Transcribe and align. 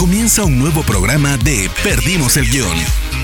Comienza 0.00 0.44
un 0.44 0.58
nuevo 0.58 0.82
programa 0.82 1.36
de 1.36 1.68
Perdimos 1.84 2.38
el 2.38 2.48
Guión. 2.48 2.74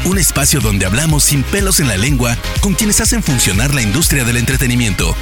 Un 0.04 0.18
espacio 0.18 0.60
donde 0.60 0.84
hablamos 0.84 1.24
sin 1.24 1.42
pelos 1.42 1.80
en 1.80 1.88
la 1.88 1.96
lengua 1.96 2.36
con 2.60 2.74
quienes 2.74 3.00
hacen 3.00 3.22
funcionar 3.22 3.74
la 3.74 3.80
industria 3.80 4.24
del 4.24 4.36
entretenimiento. 4.36 5.14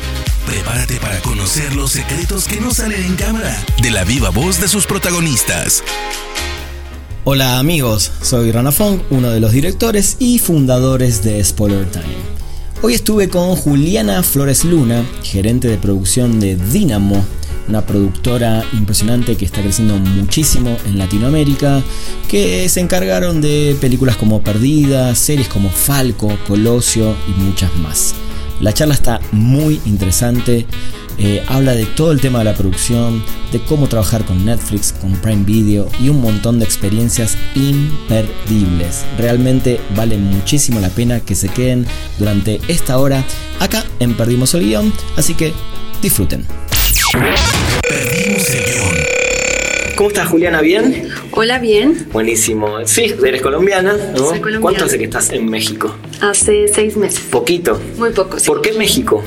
Prepárate 0.46 0.96
para 0.96 1.20
conocer 1.20 1.76
los 1.76 1.92
secretos 1.92 2.48
que 2.48 2.60
no 2.60 2.74
salen 2.74 3.04
en 3.04 3.14
cámara 3.14 3.56
de 3.80 3.92
la 3.92 4.02
viva 4.02 4.30
voz 4.30 4.60
de 4.60 4.66
sus 4.66 4.84
protagonistas. 4.86 5.84
Hola 7.22 7.60
amigos, 7.60 8.10
soy 8.20 8.50
Rana 8.50 8.72
Fong, 8.72 9.02
uno 9.10 9.30
de 9.30 9.38
los 9.38 9.52
directores 9.52 10.16
y 10.18 10.40
fundadores 10.40 11.22
de 11.22 11.42
Spoiler 11.44 11.88
Time. 11.88 12.16
Hoy 12.82 12.94
estuve 12.94 13.28
con 13.28 13.54
Juliana 13.54 14.24
Flores 14.24 14.64
Luna, 14.64 15.04
gerente 15.22 15.68
de 15.68 15.78
producción 15.78 16.40
de 16.40 16.56
Dynamo, 16.56 17.24
una 17.68 17.84
productora 17.84 18.64
impresionante 18.72 19.36
que 19.36 19.44
está 19.44 19.62
creciendo 19.62 19.96
muchísimo 19.96 20.76
en 20.86 20.98
Latinoamérica, 20.98 21.82
que 22.28 22.68
se 22.68 22.80
encargaron 22.80 23.40
de 23.40 23.76
películas 23.80 24.16
como 24.16 24.42
Perdida, 24.42 25.14
series 25.14 25.48
como 25.48 25.70
Falco, 25.70 26.36
Colosio 26.46 27.14
y 27.28 27.40
muchas 27.40 27.74
más. 27.76 28.14
La 28.60 28.72
charla 28.72 28.94
está 28.94 29.20
muy 29.32 29.80
interesante 29.84 30.66
eh, 31.18 31.44
habla 31.46 31.74
de 31.74 31.86
todo 31.86 32.10
el 32.10 32.20
tema 32.20 32.40
de 32.40 32.46
la 32.46 32.54
producción, 32.54 33.22
de 33.52 33.60
cómo 33.60 33.88
trabajar 33.88 34.24
con 34.24 34.44
Netflix, 34.44 34.92
con 34.92 35.12
Prime 35.12 35.44
Video 35.44 35.88
y 36.00 36.08
un 36.08 36.20
montón 36.20 36.58
de 36.58 36.64
experiencias 36.64 37.36
imperdibles. 37.54 39.04
Realmente 39.16 39.80
vale 39.94 40.18
muchísimo 40.18 40.80
la 40.80 40.88
pena 40.88 41.20
que 41.20 41.34
se 41.34 41.48
queden 41.48 41.86
durante 42.18 42.60
esta 42.66 42.98
hora 42.98 43.24
acá 43.60 43.84
en 44.00 44.14
Perdimos 44.14 44.54
el 44.54 44.64
Guión, 44.64 44.92
así 45.16 45.34
que 45.34 45.52
disfruten. 46.02 46.46
Perdimos 47.88 48.50
el 48.50 48.64
guion. 48.64 48.96
¿Cómo 49.96 50.08
estás, 50.08 50.26
Juliana? 50.28 50.60
¿Bien? 50.60 51.08
Hola, 51.30 51.58
bien. 51.60 52.08
Buenísimo. 52.12 52.78
Sí, 52.86 53.14
eres 53.24 53.40
colombiana, 53.40 53.92
¿no? 53.92 54.18
Soy 54.18 54.40
colombiana. 54.40 54.60
¿Cuánto 54.60 54.84
hace 54.86 54.98
que 54.98 55.04
estás 55.04 55.30
en 55.30 55.48
México? 55.48 55.94
Hace 56.20 56.66
seis 56.66 56.96
meses. 56.96 57.20
Poquito. 57.30 57.80
Muy 57.98 58.10
poco, 58.10 58.40
sí. 58.40 58.46
¿Por 58.46 58.62
qué 58.62 58.72
México? 58.72 59.22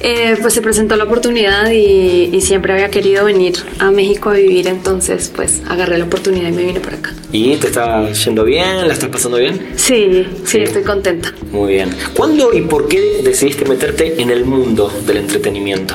Eh, 0.00 0.36
pues 0.42 0.52
se 0.52 0.60
presentó 0.60 0.96
la 0.96 1.04
oportunidad 1.04 1.70
y, 1.70 2.30
y 2.32 2.40
siempre 2.42 2.72
había 2.74 2.90
querido 2.90 3.24
venir 3.24 3.54
a 3.78 3.90
México 3.90 4.28
a 4.28 4.34
vivir, 4.34 4.66
entonces 4.66 5.32
pues 5.34 5.62
agarré 5.66 5.96
la 5.96 6.04
oportunidad 6.04 6.48
y 6.48 6.52
me 6.52 6.64
vine 6.64 6.80
para 6.80 6.96
acá. 6.98 7.14
¿Y 7.32 7.56
te 7.56 7.68
está 7.68 8.10
yendo 8.12 8.44
bien? 8.44 8.86
¿La 8.86 8.92
estás 8.92 9.08
pasando 9.08 9.38
bien? 9.38 9.68
Sí, 9.76 10.26
sí, 10.44 10.58
estoy 10.58 10.82
contenta. 10.82 11.32
Muy 11.52 11.72
bien. 11.74 11.96
¿Cuándo 12.12 12.52
y 12.52 12.60
por 12.62 12.86
qué 12.88 13.22
decidiste 13.24 13.64
meterte 13.64 14.20
en 14.20 14.28
el 14.28 14.44
mundo 14.44 14.92
del 15.06 15.18
entretenimiento? 15.18 15.94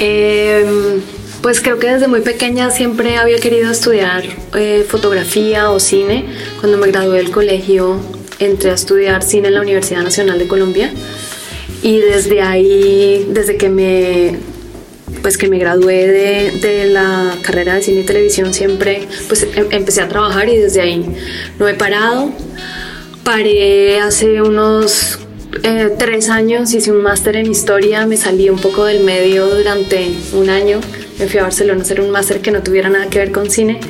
Eh, 0.00 1.00
pues 1.42 1.60
creo 1.60 1.78
que 1.78 1.90
desde 1.90 2.08
muy 2.08 2.20
pequeña 2.22 2.70
siempre 2.70 3.16
había 3.16 3.38
querido 3.38 3.70
estudiar 3.70 4.24
eh, 4.54 4.84
fotografía 4.88 5.70
o 5.70 5.78
cine. 5.78 6.24
Cuando 6.58 6.78
me 6.78 6.88
gradué 6.88 7.18
del 7.18 7.30
colegio 7.30 8.00
entré 8.38 8.70
a 8.70 8.74
estudiar 8.74 9.22
cine 9.22 9.48
en 9.48 9.54
la 9.54 9.60
Universidad 9.60 10.02
Nacional 10.02 10.38
de 10.38 10.48
Colombia 10.48 10.90
y 11.82 11.98
desde 11.98 12.42
ahí, 12.42 13.26
desde 13.30 13.56
que 13.56 13.68
me 13.68 14.38
pues 15.22 15.36
que 15.36 15.48
me 15.48 15.58
gradué 15.58 16.06
de, 16.52 16.86
la 16.86 17.36
carrera 17.42 17.74
de 17.74 17.82
cine 17.82 18.00
y 18.00 18.04
televisión 18.04 18.54
siempre 18.54 19.06
pues 19.28 19.42
em- 19.42 19.66
empecé 19.70 20.00
a 20.00 20.08
trabajar 20.08 20.48
y 20.48 20.56
desde 20.56 20.80
ahí 20.80 21.04
no 21.58 21.68
he 21.68 21.74
parado 21.74 22.30
paré 23.24 24.00
hace 24.00 24.40
unos 24.40 25.18
eh, 25.62 25.90
tres 25.98 26.28
años 26.28 26.72
hice 26.74 26.92
un 26.92 27.02
máster 27.02 27.36
en 27.36 27.50
historia 27.50 28.06
me 28.06 28.16
salí 28.16 28.48
un 28.50 28.58
poco 28.58 28.84
del 28.84 29.00
medio 29.04 29.46
durante 29.46 30.10
un 30.34 30.48
año 30.50 30.80
me 31.18 31.26
fui 31.26 31.38
a 31.40 31.42
Barcelona 31.44 31.80
a 31.80 31.82
hacer 31.82 32.00
un 32.00 32.10
máster 32.10 32.40
que 32.40 32.50
no 32.50 32.62
tuviera 32.62 32.88
nada 32.88 33.08
que 33.10 33.18
ver 33.18 33.32
con 33.32 33.50
cine 33.50 33.80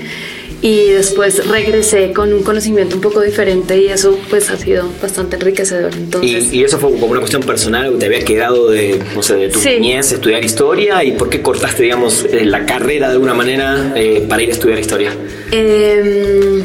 y 0.63 0.89
después 0.91 1.47
regresé 1.49 2.13
con 2.13 2.35
un 2.35 2.43
conocimiento 2.43 2.95
un 2.97 3.01
poco 3.01 3.23
diferente 3.23 3.79
y 3.81 3.87
eso 3.87 4.19
pues 4.29 4.51
ha 4.51 4.59
sido 4.59 4.91
bastante 5.01 5.37
enriquecedor 5.37 5.95
entonces 5.95 6.53
¿Y, 6.53 6.59
y 6.59 6.65
eso 6.65 6.79
fue 6.79 6.91
como 6.91 7.07
una 7.07 7.21
cuestión 7.21 7.43
personal 7.43 7.93
que 7.93 7.99
te 7.99 8.07
había 8.07 8.25
quedado 8.27 8.69
de, 8.71 8.99
no 9.15 9.23
sé, 9.23 9.37
de 9.37 9.49
tu 9.49 9.59
Sí. 9.59 9.79
niñez 9.81 10.13
estudiar 10.13 10.45
historia? 10.45 11.03
¿Y 11.03 11.13
por 11.13 11.31
qué 11.31 11.41
cortaste, 11.41 11.85
digamos, 11.85 12.27
eh, 12.31 12.45
la 12.45 12.67
carrera 12.67 13.07
de 13.09 13.15
alguna 13.15 13.33
manera 13.33 13.95
eh, 13.97 14.27
para 14.29 14.43
ir 14.43 14.51
a 14.51 14.53
estudiar 14.53 14.79
historia? 14.79 15.13
Eh, 15.51 16.63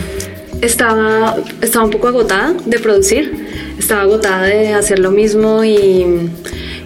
estaba, 0.65 1.37
estaba 1.61 1.85
un 1.85 1.91
poco 1.91 2.07
agotada 2.07 2.53
de 2.65 2.79
producir, 2.79 3.47
estaba 3.77 4.01
agotada 4.01 4.43
de 4.43 4.73
hacer 4.73 4.99
lo 4.99 5.11
mismo 5.11 5.63
y, 5.63 6.05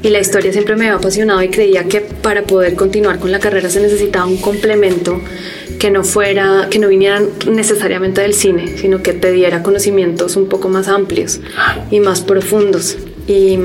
y 0.01 0.09
la 0.09 0.19
historia 0.19 0.51
siempre 0.51 0.75
me 0.75 0.85
había 0.85 0.97
apasionado 0.97 1.41
y 1.41 1.49
creía 1.49 1.85
que 1.85 2.01
para 2.01 2.43
poder 2.43 2.75
continuar 2.75 3.19
con 3.19 3.31
la 3.31 3.39
carrera 3.39 3.69
se 3.69 3.81
necesitaba 3.81 4.25
un 4.25 4.37
complemento 4.37 5.21
que 5.79 5.91
no 5.91 6.03
fuera, 6.03 6.67
que 6.69 6.77
no 6.77 6.89
viniera 6.89 7.21
necesariamente 7.49 8.21
del 8.21 8.33
cine, 8.33 8.77
sino 8.77 9.01
que 9.01 9.13
te 9.13 9.31
diera 9.31 9.63
conocimientos 9.63 10.35
un 10.35 10.47
poco 10.47 10.67
más 10.67 10.87
amplios 10.87 11.39
y 11.89 12.01
más 12.01 12.21
profundos. 12.21 12.97
Y, 13.27 13.57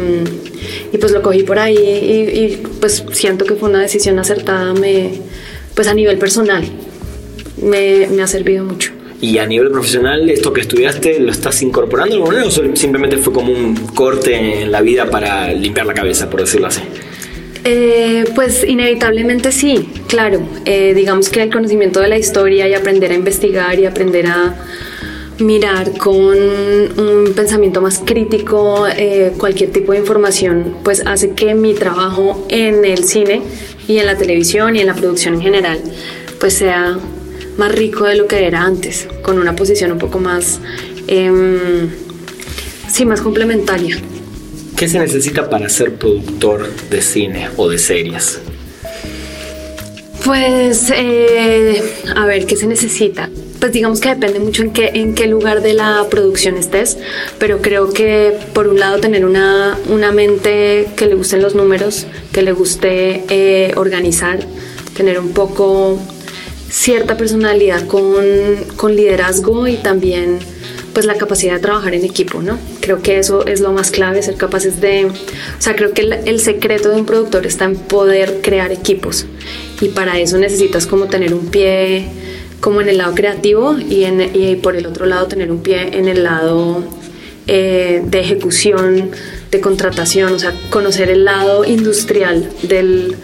y 0.93 0.99
pues 0.99 1.13
lo 1.13 1.23
cogí 1.23 1.43
por 1.43 1.59
ahí 1.59 1.77
y, 1.77 2.39
y, 2.39 2.63
pues 2.81 3.05
siento 3.13 3.47
que 3.47 3.55
fue 3.55 3.71
una 3.71 3.81
decisión 3.81 4.19
acertada, 4.19 4.75
me, 4.75 5.21
pues 5.75 5.89
a 5.89 5.95
nivel 5.95 6.19
personal, 6.19 6.65
me, 7.63 8.07
me 8.09 8.23
ha 8.23 8.27
servido 8.27 8.65
mucho. 8.65 8.93
Y 9.25 9.39
a 9.39 9.47
nivel 9.47 9.71
profesional, 9.71 10.29
esto 10.29 10.53
que 10.53 10.61
estudiaste, 10.61 11.19
¿lo 11.19 11.33
estás 11.33 11.63
incorporando 11.63 12.15
alguna 12.17 12.41
manera 12.41 12.47
o 12.47 12.77
simplemente 12.77 13.17
fue 13.17 13.33
como 13.33 13.55
un 13.55 13.75
corte 13.95 14.61
en 14.61 14.71
la 14.71 14.83
vida 14.83 15.09
para 15.09 15.51
limpiar 15.51 15.87
la 15.87 15.95
cabeza, 15.95 16.29
por 16.29 16.41
decirlo 16.41 16.67
así? 16.67 16.83
Eh, 17.65 18.27
pues 18.35 18.63
inevitablemente 18.69 19.51
sí, 19.51 19.89
claro. 20.09 20.47
Eh, 20.67 20.93
digamos 20.93 21.31
que 21.31 21.43
el 21.43 21.51
conocimiento 21.51 22.01
de 22.01 22.09
la 22.09 22.19
historia 22.19 22.69
y 22.69 22.75
aprender 22.75 23.13
a 23.13 23.15
investigar 23.15 23.79
y 23.79 23.87
aprender 23.87 24.27
a 24.27 24.57
mirar 25.39 25.97
con 25.97 26.15
un 26.15 27.33
pensamiento 27.35 27.81
más 27.81 28.03
crítico 28.05 28.87
eh, 28.89 29.33
cualquier 29.39 29.71
tipo 29.71 29.93
de 29.93 30.01
información, 30.01 30.77
pues 30.85 31.03
hace 31.07 31.31
que 31.31 31.55
mi 31.55 31.73
trabajo 31.73 32.45
en 32.51 32.85
el 32.85 33.05
cine 33.05 33.41
y 33.89 33.97
en 33.97 34.05
la 34.05 34.19
televisión 34.19 34.77
y 34.77 34.81
en 34.81 34.87
la 34.87 34.95
producción 34.95 35.37
en 35.37 35.41
general, 35.41 35.79
pues 36.39 36.53
sea 36.53 36.99
más 37.57 37.73
rico 37.73 38.05
de 38.05 38.17
lo 38.17 38.27
que 38.27 38.47
era 38.47 38.63
antes, 38.63 39.09
con 39.23 39.39
una 39.39 39.55
posición 39.55 39.93
un 39.93 39.99
poco 39.99 40.19
más, 40.19 40.61
em, 41.07 41.89
sí, 42.91 43.05
más 43.05 43.21
complementaria. 43.21 43.97
¿Qué 44.77 44.89
se 44.89 44.99
necesita 44.99 45.49
para 45.49 45.69
ser 45.69 45.95
productor 45.95 46.69
de 46.91 47.01
cine 47.01 47.49
o 47.57 47.69
de 47.69 47.79
series? 47.79 48.41
Pues, 50.25 50.91
eh, 50.97 51.83
a 52.17 52.25
ver, 52.25 52.47
¿qué 52.47 52.57
se 52.57 52.67
necesita? 52.67 53.29
Pues 53.61 53.73
digamos 53.73 54.01
que 54.01 54.09
depende 54.11 54.41
mucho 54.41 54.63
en 54.63 54.73
qué, 54.73 54.91
en 54.95 55.15
qué 55.15 55.27
lugar 55.27 55.63
de 55.63 55.75
la 55.75 56.07
producción 56.11 56.57
estés, 56.57 56.99
pero 57.39 57.63
creo 57.63 57.93
que 57.93 58.37
por 58.53 58.69
un 58.69 58.79
lado 58.79 58.99
tener 58.99 59.25
una, 59.25 59.79
una 59.89 60.13
mente 60.13 60.89
que 60.97 61.07
le 61.07 61.15
gusten 61.15 61.41
los 61.41 61.55
números, 61.55 62.07
que 62.33 62.43
le 62.43 62.53
guste 62.53 63.25
eh, 63.29 63.73
organizar, 63.77 64.41
tener 64.97 65.19
un 65.19 65.31
poco 65.31 65.99
cierta 66.75 67.17
personalidad 67.17 67.87
con, 67.87 68.17
con 68.77 68.97
liderazgo 68.97 69.69
y 69.69 69.77
también 69.77 70.41
pues 70.93 71.07
la 71.07 71.15
capacidad 71.15 71.55
de 71.55 71.61
trabajar 71.61 71.95
en 71.95 72.05
equipo, 72.05 72.43
¿no? 72.43 72.59
Creo 72.81 73.01
que 73.01 73.19
eso 73.19 73.47
es 73.47 73.61
lo 73.61 73.73
más 73.73 73.93
clave, 73.93 74.23
ser 74.23 74.35
capaces 74.35 74.81
de, 74.81 75.07
o 75.07 75.13
sea, 75.61 75.77
creo 75.77 75.93
que 75.93 76.03
el, 76.03 76.41
secreto 76.41 76.91
de 76.91 76.97
un 76.97 77.07
productor 77.07 77.47
está 77.47 77.65
en 77.65 77.77
poder 77.77 78.41
crear 78.43 78.73
equipos 78.73 79.25
y 79.81 79.89
para 79.91 80.19
eso 80.19 80.37
necesitas 80.37 80.87
como 80.87 81.07
tener 81.07 81.33
un 81.33 81.47
pie 81.47 82.07
como 82.61 82.81
en 82.81 82.89
el 82.89 82.99
lado 82.99 83.15
creativo 83.15 83.77
y, 83.79 84.05
en, 84.05 84.31
y 84.35 84.57
por 84.57 84.75
el 84.75 84.87
otro 84.87 85.07
lado 85.07 85.27
tener 85.27 85.53
un 85.53 85.63
pie 85.63 85.97
en 85.97 86.09
el 86.09 86.25
lado 86.25 86.83
eh, 87.47 88.03
de 88.05 88.21
ejecución, 88.21 89.11
de 89.51 89.61
contratación, 89.61 90.33
o 90.33 90.39
sea, 90.41 90.55
conocer 90.71 91.09
el 91.09 91.25
lado 91.25 91.65
industrial 91.65 92.51
del, 92.63 93.17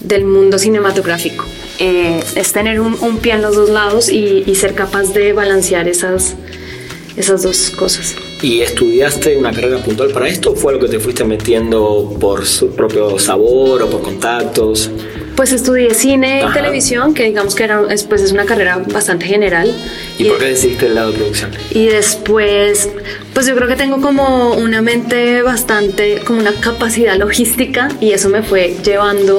del 0.00 0.24
mundo 0.24 0.58
cinematográfico. 0.58 1.44
Eh, 1.78 2.20
es 2.34 2.52
tener 2.52 2.80
un, 2.80 3.18
pie 3.18 3.34
en 3.34 3.42
los 3.42 3.54
dos 3.54 3.68
lados 3.68 4.08
y, 4.10 4.54
ser 4.54 4.74
capaz 4.74 5.12
de 5.12 5.32
balancear 5.32 5.88
esas, 5.88 6.34
esas 7.16 7.42
dos 7.42 7.70
cosas. 7.70 8.14
¿Y 8.42 8.60
estudiaste 8.60 9.36
una 9.36 9.52
carrera 9.52 9.78
puntual 9.78 10.10
para 10.10 10.28
esto 10.28 10.54
fue 10.54 10.72
algo 10.72 10.86
que 10.86 10.92
te 10.92 11.00
fuiste 11.00 11.24
metiendo 11.24 12.16
por 12.20 12.46
su 12.46 12.70
propio 12.70 13.18
sabor 13.18 13.82
o 13.82 13.90
por 13.90 14.02
contactos? 14.02 14.90
Pues 15.36 15.52
estudié 15.52 15.92
cine 15.92 16.42
Ajá. 16.42 16.50
y 16.50 16.54
televisión, 16.54 17.12
que 17.12 17.24
digamos 17.24 17.54
que 17.54 17.64
era, 17.64 17.82
pues 18.08 18.22
es 18.22 18.32
una 18.32 18.46
carrera 18.46 18.82
bastante 18.90 19.26
general. 19.26 19.72
¿Y, 20.18 20.24
y 20.26 20.28
por 20.30 20.38
qué 20.38 20.46
decidiste 20.46 20.86
el 20.86 20.94
lado 20.94 21.12
de 21.12 21.18
producción? 21.18 21.50
Y 21.70 21.86
después, 21.88 22.88
pues 23.34 23.46
yo 23.46 23.54
creo 23.54 23.68
que 23.68 23.76
tengo 23.76 24.00
como 24.00 24.54
una 24.54 24.80
mente 24.80 25.42
bastante, 25.42 26.20
como 26.26 26.40
una 26.40 26.54
capacidad 26.54 27.16
logística 27.18 27.90
y 28.00 28.12
eso 28.12 28.30
me 28.30 28.42
fue 28.42 28.76
llevando 28.82 29.38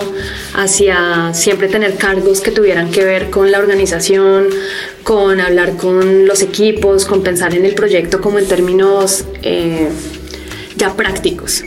hacia 0.53 1.33
siempre 1.33 1.67
tener 1.67 1.95
cargos 1.95 2.41
que 2.41 2.51
tuvieran 2.51 2.91
que 2.91 3.03
ver 3.03 3.31
con 3.31 3.51
la 3.51 3.57
organización, 3.57 4.49
con 5.03 5.39
hablar 5.41 5.77
con 5.77 6.27
los 6.27 6.43
equipos, 6.43 7.05
con 7.05 7.23
pensar 7.23 7.55
en 7.55 7.65
el 7.65 7.73
proyecto 7.73 8.21
como 8.21 8.37
en 8.37 8.47
términos 8.47 9.25
eh, 9.41 9.89
ya 10.75 10.93
prácticos. 10.95 11.63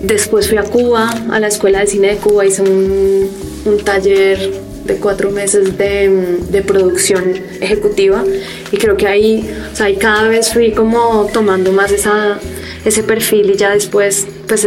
Después 0.00 0.48
fui 0.48 0.58
a 0.58 0.64
Cuba, 0.64 1.08
a 1.30 1.38
la 1.38 1.46
Escuela 1.46 1.78
de 1.78 1.86
Cine 1.86 2.08
de 2.08 2.16
Cuba, 2.16 2.44
hice 2.44 2.62
un, 2.62 3.30
un 3.64 3.78
taller 3.78 4.50
de 4.84 4.96
cuatro 4.96 5.30
meses 5.30 5.78
de, 5.78 6.38
de, 6.50 6.62
producción 6.62 7.34
ejecutiva. 7.60 8.24
Y 8.72 8.76
creo 8.76 8.96
que 8.96 9.06
ahí, 9.06 9.48
o 9.72 9.76
sea, 9.76 9.86
ahí 9.86 9.96
cada 9.96 10.28
vez 10.28 10.52
fui 10.52 10.72
como 10.72 11.28
tomando 11.32 11.72
más 11.72 11.92
esa, 11.92 12.38
ese 12.84 13.02
perfil 13.02 13.50
y 13.50 13.56
ya 13.56 13.70
después 13.70 14.26
pues 14.48 14.66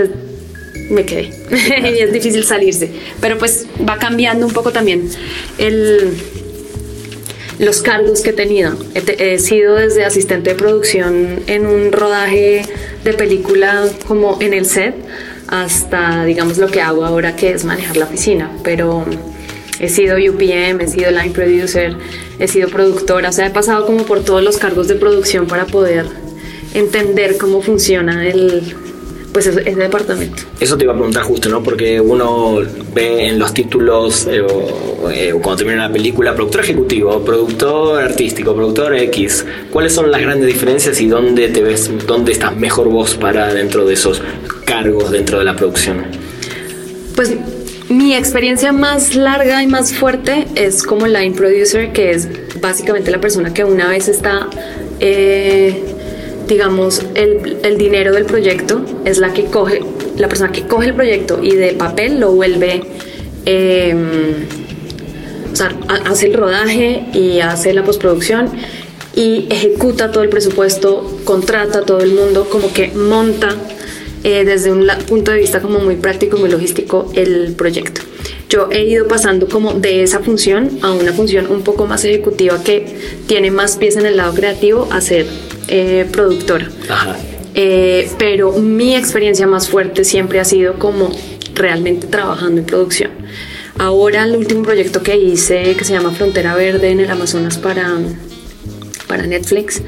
me 0.90 1.06
quedé. 1.06 1.32
Y 1.96 2.00
es 2.00 2.14
difícil 2.14 2.44
salirse, 2.44 2.90
pero 3.20 3.38
pues 3.38 3.66
va 3.88 3.98
cambiando 3.98 4.46
un 4.46 4.54
poco 4.54 4.72
también 4.72 5.10
el 5.58 6.14
los 7.60 7.82
cargos 7.82 8.22
que 8.22 8.32
he 8.32 8.34
tenido. 8.34 8.74
He, 8.94 9.40
sido 9.40 9.76
desde 9.76 10.04
asistente 10.04 10.52
de 10.52 10.56
producción 10.56 11.40
en 11.48 11.66
un 11.66 11.92
rodaje 11.92 12.66
de 13.04 13.14
película 13.14 13.88
como 14.08 14.38
en 14.42 14.54
el 14.54 14.66
set 14.66 14.96
hasta 15.48 16.26
digamos 16.26 16.58
lo 16.58 16.68
que 16.68 16.82
hago 16.82 17.06
ahora 17.06 17.36
que 17.36 17.52
es 17.52 17.66
manejar 17.66 17.98
la 17.98 18.06
oficina, 18.06 18.52
pero 18.64 19.06
he 19.80 19.90
sido 19.90 20.18
UPM, 20.18 20.82
he 20.82 20.88
sido 20.88 21.12
line 21.12 21.32
producer, 21.32 21.98
he 22.40 22.48
sido 22.48 22.70
productora, 22.70 23.30
o 23.30 23.32
sea, 23.32 23.48
he 23.48 23.52
pasado 23.52 23.86
como 23.86 24.06
por 24.06 24.24
todos 24.24 24.44
los 24.44 24.58
cargos 24.58 24.88
de 24.88 24.96
producción 24.96 25.48
para 25.48 25.66
poder 25.66 26.06
entender 26.74 27.38
cómo 27.38 27.62
funciona 27.62 28.28
el, 28.28 28.76
pues 29.36 29.48
ese, 29.48 29.76
departamento. 29.76 30.44
Eso 30.62 30.78
te 30.78 30.86
iba 30.86 30.94
a 30.94 30.96
preguntar 30.96 31.24
justo, 31.24 31.50
¿no? 31.50 31.62
Porque 31.62 32.00
uno 32.00 32.60
ve 32.94 33.28
en 33.28 33.38
los 33.38 33.54
títulos 33.54 34.28
eh, 34.28 34.42
eh, 35.12 35.34
o, 35.34 35.42
cuando 35.42 35.58
termina 35.58 35.90
la 35.90 35.92
película, 35.92 36.34
productor 36.34 36.62
ejecutivo, 36.62 37.20
productor 37.20 38.02
artístico, 38.02 38.56
productor 38.56 38.96
X. 38.96 39.46
¿Cuáles 39.74 39.92
son 39.92 40.10
las 40.10 40.22
grandes 40.22 40.48
diferencias 40.48 41.02
y 41.02 41.08
dónde 41.08 41.50
te 41.50 41.62
ves, 41.62 41.92
dónde 42.08 42.32
estás 42.32 42.56
mejor 42.56 42.88
vos 42.88 43.16
para 43.16 43.54
dentro 43.54 43.86
de 43.86 43.96
esos 43.96 44.22
cargos 44.64 45.12
dentro 45.12 45.38
de 45.40 45.44
la 45.44 45.54
producción? 45.58 46.06
Pues 47.18 47.34
mi 47.90 48.16
experiencia 48.16 48.72
más 48.72 49.16
larga 49.16 49.62
y 49.62 49.68
más 49.68 49.94
fuerte 49.94 50.48
es 50.56 50.82
como 50.82 51.08
line 51.08 51.36
producer, 51.36 51.92
que 51.92 52.12
es 52.12 52.30
básicamente 52.62 53.12
la 53.12 53.20
persona 53.20 53.54
que 53.54 53.66
una 53.66 53.90
vez 53.90 54.08
está 54.08 54.48
eh, 55.02 55.95
digamos, 56.48 57.02
el, 57.16 57.58
el, 57.64 57.78
dinero 57.78 58.14
del 58.14 58.26
proyecto 58.26 58.84
es 59.06 59.18
la 59.18 59.34
que 59.34 59.46
coge, 59.46 59.82
la 60.18 60.28
persona 60.28 60.52
que 60.52 60.68
coge 60.68 60.88
el 60.88 60.94
proyecto 60.94 61.40
y 61.42 61.56
de 61.56 61.74
papel 61.74 62.20
lo 62.20 62.32
vuelve, 62.32 62.82
em, 63.46 64.46
o 65.52 65.56
sea, 65.56 65.76
hace 66.06 66.28
el 66.28 66.34
rodaje 66.34 67.06
y 67.14 67.40
hace 67.40 67.74
la 67.74 67.84
postproducción 67.84 68.50
y 69.16 69.48
ejecuta 69.50 70.12
todo 70.12 70.24
el 70.24 70.30
presupuesto, 70.30 71.20
contrata 71.24 71.80
a 71.80 71.82
todo 71.84 72.00
el 72.00 72.14
mundo, 72.14 72.48
como 72.50 72.74
que 72.74 72.90
monta 72.90 73.56
eh, 74.24 74.44
desde 74.44 74.72
un 74.72 74.88
punto 75.08 75.32
de 75.32 75.38
vista 75.38 75.62
como 75.62 75.80
muy 75.80 75.96
práctico, 75.96 76.38
muy 76.38 76.50
logístico 76.50 77.12
el 77.16 77.54
proyecto. 77.56 78.02
Yo 78.50 78.70
he 78.72 78.84
ido 78.84 79.08
pasando 79.08 79.48
como 79.48 79.74
de 79.74 80.04
esa 80.04 80.20
función 80.20 80.80
a 80.82 80.92
una 80.92 81.14
función 81.14 81.48
un 81.50 81.62
poco 81.62 81.88
más 81.88 82.04
ejecutiva 82.06 82.62
que 82.64 82.98
tiene 83.28 83.52
más 83.52 83.78
pies 83.78 83.96
en 83.96 84.06
el 84.06 84.18
lado 84.18 84.34
creativo 84.34 84.88
a 84.92 85.02
ser 85.02 85.26
eh, 85.68 86.08
productora. 86.12 86.70
Eh, 87.54 88.10
pero 88.18 88.52
mi 88.54 88.96
experiencia 88.96 89.48
más 89.48 89.70
fuerte 89.70 90.04
siempre 90.04 90.40
ha 90.40 90.46
sido 90.46 90.78
como 90.78 91.10
realmente 91.54 92.08
trabajando 92.08 92.62
en 92.62 92.68
producción. 92.68 93.12
Ahora 93.78 94.24
el 94.24 94.36
último 94.36 94.64
proyecto 94.64 95.02
que 95.02 95.18
hice, 95.18 95.76
que 95.76 95.84
se 95.84 95.94
llama 95.94 96.12
Frontera 96.12 96.56
Verde 96.56 96.90
en 96.90 97.00
el 97.00 97.10
Amazonas 97.10 97.58
para, 97.58 97.98
para 99.08 99.26
Netflix, 99.26 99.82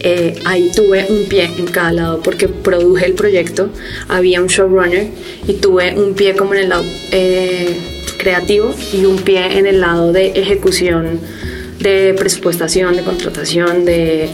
eh, 0.00 0.34
ahí 0.44 0.70
tuve 0.74 1.06
un 1.08 1.24
pie 1.28 1.50
en 1.58 1.66
cada 1.66 1.92
lado 1.92 2.22
porque 2.22 2.48
produje 2.48 3.06
el 3.06 3.14
proyecto, 3.14 3.70
había 4.08 4.40
un 4.40 4.48
showrunner 4.48 5.08
y 5.46 5.54
tuve 5.54 5.94
un 5.96 6.14
pie 6.14 6.34
como 6.34 6.54
en 6.54 6.60
el 6.60 6.68
lado 6.68 6.84
creativo 8.18 8.74
y 8.92 9.04
un 9.04 9.16
pie 9.16 9.58
en 9.58 9.66
el 9.66 9.80
lado 9.80 10.12
de 10.12 10.28
ejecución, 10.28 11.20
de 11.80 12.14
presupuestación, 12.16 12.96
de 12.96 13.02
contratación, 13.02 13.84
de 13.84 14.28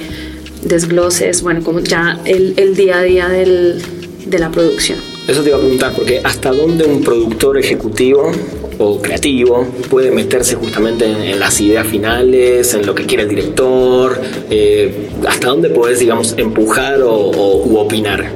desgloses, 0.63 1.43
bueno, 1.43 1.63
como 1.63 1.81
ya 1.81 2.21
el, 2.25 2.55
el 2.57 2.75
día 2.75 2.99
a 2.99 3.03
día 3.03 3.29
del, 3.29 3.83
de 4.27 4.39
la 4.39 4.51
producción. 4.51 4.99
Eso 5.27 5.43
te 5.43 5.51
iba 5.51 5.59
a 5.59 5.61
preguntar, 5.61 5.93
porque 5.95 6.21
¿hasta 6.25 6.53
dónde 6.53 6.85
un 6.85 7.03
productor 7.03 7.59
ejecutivo 7.59 8.33
o 8.79 9.03
creativo 9.03 9.67
puede 9.91 10.11
meterse 10.11 10.55
justamente 10.57 11.05
en, 11.05 11.39
las 11.39 11.61
ideas 11.61 11.87
finales, 11.87 12.73
en 12.73 12.87
lo 12.87 12.95
que 12.95 13.05
quiere 13.05 13.25
el 13.25 13.29
director? 13.29 14.21
Eh, 14.49 15.11
¿Hasta 15.27 15.49
dónde 15.49 15.69
puedes, 15.69 15.99
digamos, 15.99 16.35
empujar 16.39 17.03
o, 17.03 17.13
o 17.13 17.81
opinar? 17.81 18.31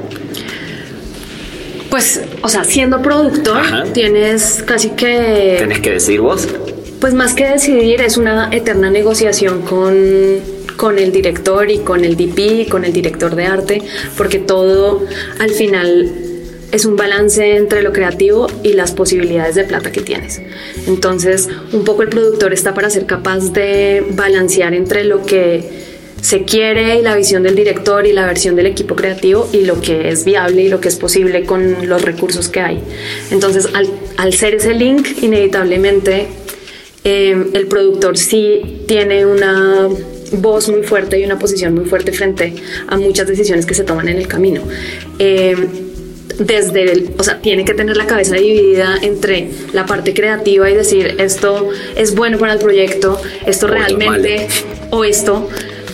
Pues, 1.89 2.21
o 2.41 2.49
sea, 2.49 2.63
siendo 2.63 3.01
productor, 3.01 3.61
tienes 3.93 4.63
casi 4.65 4.89
que... 4.89 5.55
¿Tienes 5.57 5.79
que 5.79 5.91
decir 5.91 6.21
vos? 6.21 6.47
Pues 6.99 7.13
más 7.13 7.33
que 7.33 7.45
decidir, 7.45 8.01
es 8.01 8.17
una 8.17 8.49
eterna 8.51 8.89
negociación 8.89 9.61
con 9.61 10.52
con 10.75 10.99
el 10.99 11.11
director 11.11 11.69
y 11.69 11.79
con 11.79 12.03
el 12.03 12.15
DP, 12.15 12.69
con 12.69 12.85
el 12.85 12.93
director 12.93 13.35
de 13.35 13.45
arte, 13.45 13.81
porque 14.17 14.39
todo 14.39 15.05
al 15.39 15.51
final 15.51 16.11
es 16.73 16.85
un 16.85 16.95
balance 16.95 17.55
entre 17.55 17.83
lo 17.83 17.93
creativo 17.93 18.47
y 18.63 18.73
las 18.73 18.93
posibilidades 18.93 19.53
de 19.53 19.63
plata 19.63 19.91
que 19.91 20.01
tienes. 20.01 20.41
Entonces, 20.87 21.47
un 21.71 21.83
poco 21.83 22.01
el 22.01 22.09
productor 22.09 22.51
está 22.51 22.73
para 22.73 22.89
ser 22.89 23.05
capaz 23.05 23.53
de 23.53 24.03
balancear 24.09 24.73
entre 24.73 25.03
lo 25.03 25.23
que 25.23 25.83
se 26.19 26.45
quiere 26.45 26.97
y 26.97 27.03
la 27.03 27.15
visión 27.15 27.43
del 27.43 27.55
director 27.55 28.07
y 28.07 28.13
la 28.13 28.25
versión 28.25 28.55
del 28.55 28.65
equipo 28.65 28.95
creativo 28.95 29.47
y 29.51 29.65
lo 29.65 29.81
que 29.81 30.09
es 30.09 30.25
viable 30.25 30.63
y 30.63 30.69
lo 30.69 30.81
que 30.81 30.87
es 30.87 30.95
posible 30.95 31.43
con 31.43 31.87
los 31.87 32.01
recursos 32.01 32.49
que 32.49 32.61
hay. 32.61 32.79
Entonces, 33.29 33.69
al, 34.17 34.33
ser 34.33 34.55
ese 34.55 34.73
link, 34.73 35.05
inevitablemente, 35.21 36.27
eh, 37.03 37.51
el 37.53 37.67
productor 37.67 38.17
sí 38.17 38.83
tiene 38.87 39.27
una 39.27 39.89
voz 40.33 40.69
muy 40.69 40.83
fuerte 40.83 41.19
y 41.19 41.25
una 41.25 41.39
posición 41.39 41.73
muy 41.75 41.85
fuerte 41.85 42.11
frente 42.11 42.53
a 42.87 42.97
muchas 42.97 43.27
decisiones 43.27 43.65
que 43.65 43.73
se 43.73 43.83
toman 43.83 44.07
en 44.09 44.17
el 44.17 44.27
camino. 44.27 44.61
Eh, 45.19 45.55
desde 46.39 46.91
el, 46.91 47.11
o 47.17 47.23
sea, 47.23 47.39
tiene 47.39 47.63
que 47.63 47.73
tener 47.73 47.95
la 47.95 48.07
cabeza 48.07 48.35
dividida 48.35 48.97
entre 49.01 49.49
la 49.71 49.85
parte 49.85 50.13
creativa 50.13 50.69
y 50.69 50.75
decir 50.75 51.15
esto 51.19 51.69
es 51.95 52.15
bueno 52.15 52.39
para 52.39 52.53
el 52.53 52.59
proyecto, 52.59 53.21
esto 53.45 53.67
realmente 53.67 54.47
o 54.89 55.03
esto 55.03 55.47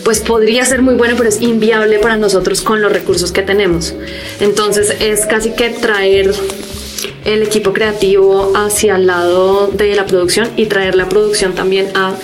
pues 0.04 0.20
podría 0.20 0.64
ser 0.64 0.80
muy 0.80 0.94
bueno, 0.94 1.14
pero 1.16 1.28
es 1.28 1.42
inviable 1.42 1.98
para 1.98 2.16
nosotros 2.16 2.62
con 2.62 2.80
los 2.80 2.90
recursos 2.90 3.32
que 3.32 3.42
tenemos. 3.42 3.94
Entonces 4.40 4.96
es 4.98 5.26
casi 5.26 5.50
que 5.50 5.70
traer 5.70 6.32
el 7.24 7.42
equipo 7.42 7.72
creativo 7.72 8.52
hacia 8.54 8.96
el 8.96 9.06
lado 9.06 9.68
de 9.68 9.94
la 9.94 10.06
producción 10.06 10.48
y 10.56 10.66
traer 10.66 10.94
la 10.94 11.08
producción 11.08 11.54
también 11.54 11.88
a 11.94 12.14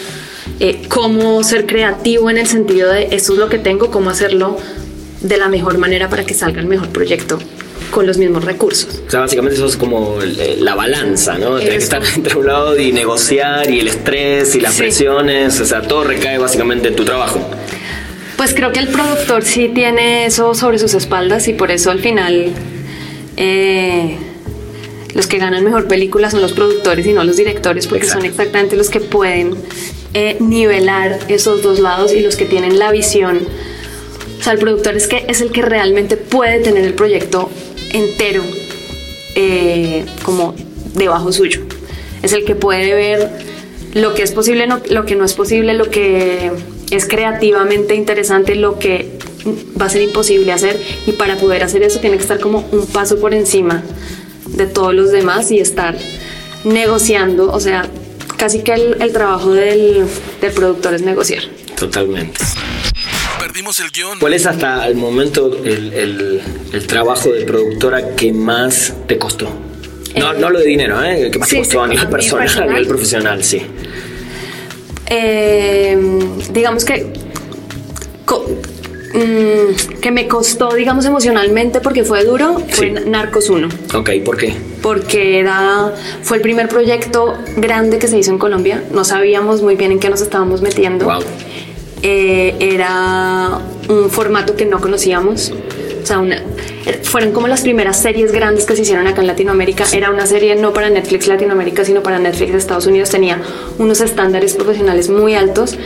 eh, 0.61 0.83
cómo 0.89 1.43
ser 1.45 1.67
creativo 1.67 2.31
en 2.31 2.39
el 2.39 2.47
sentido 2.47 2.91
de 2.91 3.09
esto 3.13 3.33
es 3.35 3.39
lo 3.39 3.49
que 3.49 3.59
tengo, 3.59 3.91
cómo 3.91 4.11
hacerlo 4.11 4.57
de 5.21 5.37
la 5.37 5.49
mejor 5.49 5.79
manera 5.79 6.09
para 6.09 6.25
que 6.25 6.35
salga 6.35 6.61
el 6.61 6.67
mejor 6.67 6.89
proyecto 6.89 7.39
con 7.91 8.07
los 8.07 8.19
mismos 8.19 8.45
recursos. 8.45 9.03
O 9.07 9.11
sea, 9.11 9.21
básicamente 9.21 9.57
eso 9.57 9.67
es 9.67 9.77
como 9.77 10.19
la 10.59 10.75
balanza, 10.75 11.39
¿no? 11.39 11.59
Tienes 11.59 11.77
que 11.77 11.85
estar 11.85 12.03
entre 12.17 12.37
un 12.37 12.47
lado 12.47 12.79
y 12.79 12.93
negociar 12.93 13.71
y 13.71 13.81
el 13.81 13.89
estrés 13.89 14.55
y 14.55 14.61
las 14.61 14.77
presiones, 14.77 15.61
o 15.61 15.67
sea, 15.67 15.83
todo 15.83 16.05
recae 16.05 16.39
básicamente 16.39 16.89
en 16.89 16.97
tu 16.97 17.05
trabajo. 17.05 17.41
Pues 18.37 18.53
creo 18.55 18.71
que 18.73 18.81
el 18.81 18.89
productor 18.89 19.45
sí 19.45 19.71
tiene 19.75 20.27
eso 20.27 20.55
sobre 20.55 20.79
sus 20.79 20.95
espaldas 20.95 21.49
y 21.49 21.55
por 21.55 21.71
eso 21.71 21.91
al 21.91 22.01
final 22.01 22.53
eh, 23.37 24.19
los 25.15 25.27
que 25.27 25.39
ganan 25.39 25.65
mejor 25.65 25.89
película 25.89 26.31
son 26.31 26.43
los 26.43 26.53
productores 26.53 27.07
y 27.07 27.13
no 27.13 27.25
los 27.25 27.37
directores 27.37 27.87
porque 27.87 28.07
son 28.07 28.25
exactamente 28.25 28.77
los 28.77 28.91
que 28.91 29.01
pueden 29.01 29.55
eh, 30.15 30.37
nivelar 30.41 31.19
esos 31.29 31.63
dos 31.63 31.79
lados 31.79 32.13
y 32.13 32.21
los 32.21 32.37
que 32.37 32.45
tienen 32.45 32.79
la 32.79 32.91
visión. 32.91 33.41
O 34.39 34.43
sea, 34.43 34.53
el 34.53 34.59
productor 34.59 34.97
es, 34.97 35.09
que 35.09 35.25
es 35.29 35.41
el 35.41 35.51
que 35.51 35.63
realmente 35.63 36.17
puede 36.17 36.61
tener 36.61 36.85
el 36.85 36.95
proyecto 36.95 37.51
entero 37.93 38.43
eh, 39.35 40.05
como 40.23 40.55
debajo 40.95 41.33
suyo. 41.33 41.61
Es 42.23 42.33
el 42.33 42.45
que 42.45 42.55
puede 42.55 42.95
ver 42.95 43.31
lo 43.95 44.15
que 44.15 44.23
es 44.23 44.33
posible, 44.33 44.67
lo 44.67 45.07
que 45.07 45.17
no 45.17 45.25
es 45.25 45.35
posible, 45.35 45.75
lo 45.75 45.91
que 45.91 46.51
es 46.91 47.07
creativamente 47.07 47.95
interesante, 47.95 48.55
lo 48.55 48.79
que 48.79 49.19
va 49.81 49.87
a 49.87 49.89
ser 49.89 50.03
imposible 50.03 50.53
hacer 50.53 50.81
y 51.07 51.13
para 51.13 51.37
poder 51.37 51.63
hacer 51.63 51.83
eso 51.83 52.01
tiene 52.01 52.17
que 52.17 52.23
estar 52.23 52.41
como 52.41 52.67
un 52.73 52.87
paso 52.87 53.19
por 53.19 53.35
encima 53.35 53.83
de 54.57 54.67
todos 54.67 54.95
los 54.95 55.13
demás 55.13 55.51
y 55.51 55.61
estar 55.61 55.97
negociando, 56.65 57.53
o 57.53 57.61
sea, 57.61 57.89
casi 58.37 58.61
que 58.61 58.75
el, 58.75 59.13
trabajo 59.13 59.53
del, 59.53 60.07
productor 60.55 60.95
es 60.95 61.03
negociar. 61.03 61.43
Totalmente. 61.79 62.41
Perdimos 63.39 63.79
el 63.81 63.91
guion. 63.91 64.19
¿Cuál 64.19 64.35
es 64.35 64.47
hasta 64.47 64.87
el 64.89 64.97
momento 64.97 65.57
el, 65.65 66.43
trabajo 66.87 67.31
de 67.31 67.45
productora 67.45 68.15
que 68.17 68.33
más 68.33 68.95
te 69.07 69.19
costó? 69.19 69.49
No, 70.17 70.33
no 70.33 70.51
lo 70.51 70.59
de 70.59 70.67
dinero, 70.67 71.03
¿eh? 71.05 71.31
Que 71.31 71.39
más 71.39 71.49
te 71.49 71.59
costó 71.59 71.83
a 71.83 71.89
nivel 71.89 72.09
personal, 72.09 72.49
a 72.49 72.67
nivel 72.67 72.87
profesional, 72.87 73.45
sí. 73.45 73.63
Eh, 75.09 75.97
digamos 76.51 76.85
que 76.85 77.13
mm, 79.17 80.01
que 80.01 80.11
me 80.11 80.29
costó, 80.29 80.75
digamos, 80.75 81.05
emocionalmente 81.07 81.81
porque 81.81 82.05
fue 82.05 82.25
duro, 82.25 82.59
fue 82.71 82.95
Sí. 82.95 83.09
Narcos 83.11 83.49
1. 83.51 83.69
Ok, 83.95 84.11
¿por 84.25 84.37
qué? 84.37 84.55
Porque 84.83 85.39
era, 85.41 85.93
fue 86.23 86.37
el 86.37 86.43
primer 86.43 86.69
proyecto 86.69 87.35
grande 87.57 87.99
que 87.99 88.07
se 88.09 88.19
hizo 88.19 88.31
en 88.31 88.39
Colombia. 88.39 88.83
No 88.93 89.05
sabíamos 89.05 89.63
muy 89.63 89.75
bien 89.77 89.93
en 89.93 89.99
qué 89.99 90.09
nos 90.11 90.21
estábamos 90.21 90.63
metiendo. 90.63 91.07
Wow. 91.07 91.21
Eh, 92.03 92.55
era 92.61 93.59
un 93.89 94.11
formato 94.11 94.55
que 94.55 94.67
no 94.67 94.81
conocíamos. 94.81 95.53
O 96.03 96.07
sea, 96.07 96.21
una- 96.21 96.37
er- 96.85 97.03
fueron 97.03 97.33
como 97.33 97.49
las 97.49 97.63
primeras 97.63 98.01
series 98.01 98.31
grandes 98.31 98.65
que 98.65 98.77
se 98.77 98.83
hicieron 98.83 99.09
acá 99.09 99.23
en 99.23 99.27
Latinoamérica. 99.27 99.85
Era 99.93 100.11
una 100.11 100.25
serie 100.27 100.55
no 100.55 100.73
para 100.73 100.89
Netflix 100.89 101.27
Latinoamérica, 101.27 101.85
sino 101.85 102.01
para 102.03 102.21
Netflix 102.21 102.53
de 102.53 102.59
Estados 102.59 102.87
Unidos. 102.87 103.11
Tenía 103.11 103.41
unos 103.79 104.01
estándares 104.01 104.55
profesionales 104.55 105.09
muy 105.11 105.35
altos 105.35 105.77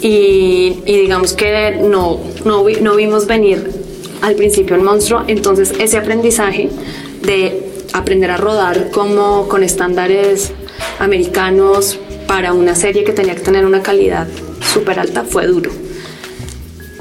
y, 0.00 0.80
digamos 0.84 1.34
que 1.34 1.78
no, 1.82 2.20
no, 2.44 2.64
no 2.68 2.96
vimos 2.96 3.26
venir 3.26 3.70
al 4.22 4.34
principio 4.34 4.76
el 4.76 4.82
monstruo. 4.82 5.24
Entonces 5.26 5.72
ese 5.78 5.98
aprendizaje 5.98 6.70
de 7.22 7.62
aprender 7.92 8.30
a 8.30 8.36
rodar 8.36 8.90
como 8.90 9.48
con 9.48 9.62
estándares 9.62 10.52
americanos 10.98 11.98
para 12.26 12.52
una 12.52 12.74
serie 12.74 13.04
que 13.04 13.12
tenía 13.12 13.34
que 13.34 13.40
tener 13.40 13.66
una 13.66 13.82
calidad 13.82 14.28
súper 14.72 15.00
alta 15.00 15.24
fue 15.24 15.46
duro. 15.46 15.70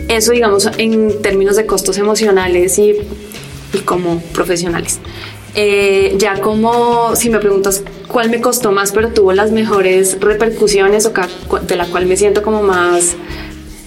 Eso, 0.07 0.31
digamos, 0.31 0.67
en 0.77 1.21
términos 1.21 1.55
de 1.55 1.67
costos 1.67 1.97
emocionales 1.99 2.79
y, 2.79 2.95
y 3.73 3.77
como 3.79 4.19
profesionales. 4.33 4.99
Eh, 5.55 6.15
ya 6.17 6.41
como, 6.41 7.15
si 7.15 7.29
me 7.29 7.39
preguntas 7.39 7.83
cuál 8.19 8.31
me 8.31 8.41
costó 8.41 8.73
más, 8.73 8.91
pero 8.91 9.07
tuvo 9.13 9.31
las 9.31 9.53
mejores 9.53 10.17
repercusiones 10.19 11.05
o 11.05 11.13
de 11.65 11.75
la 11.77 11.85
cual 11.85 12.05
me 12.05 12.17
siento 12.17 12.43
como 12.43 12.61
más, 12.61 13.15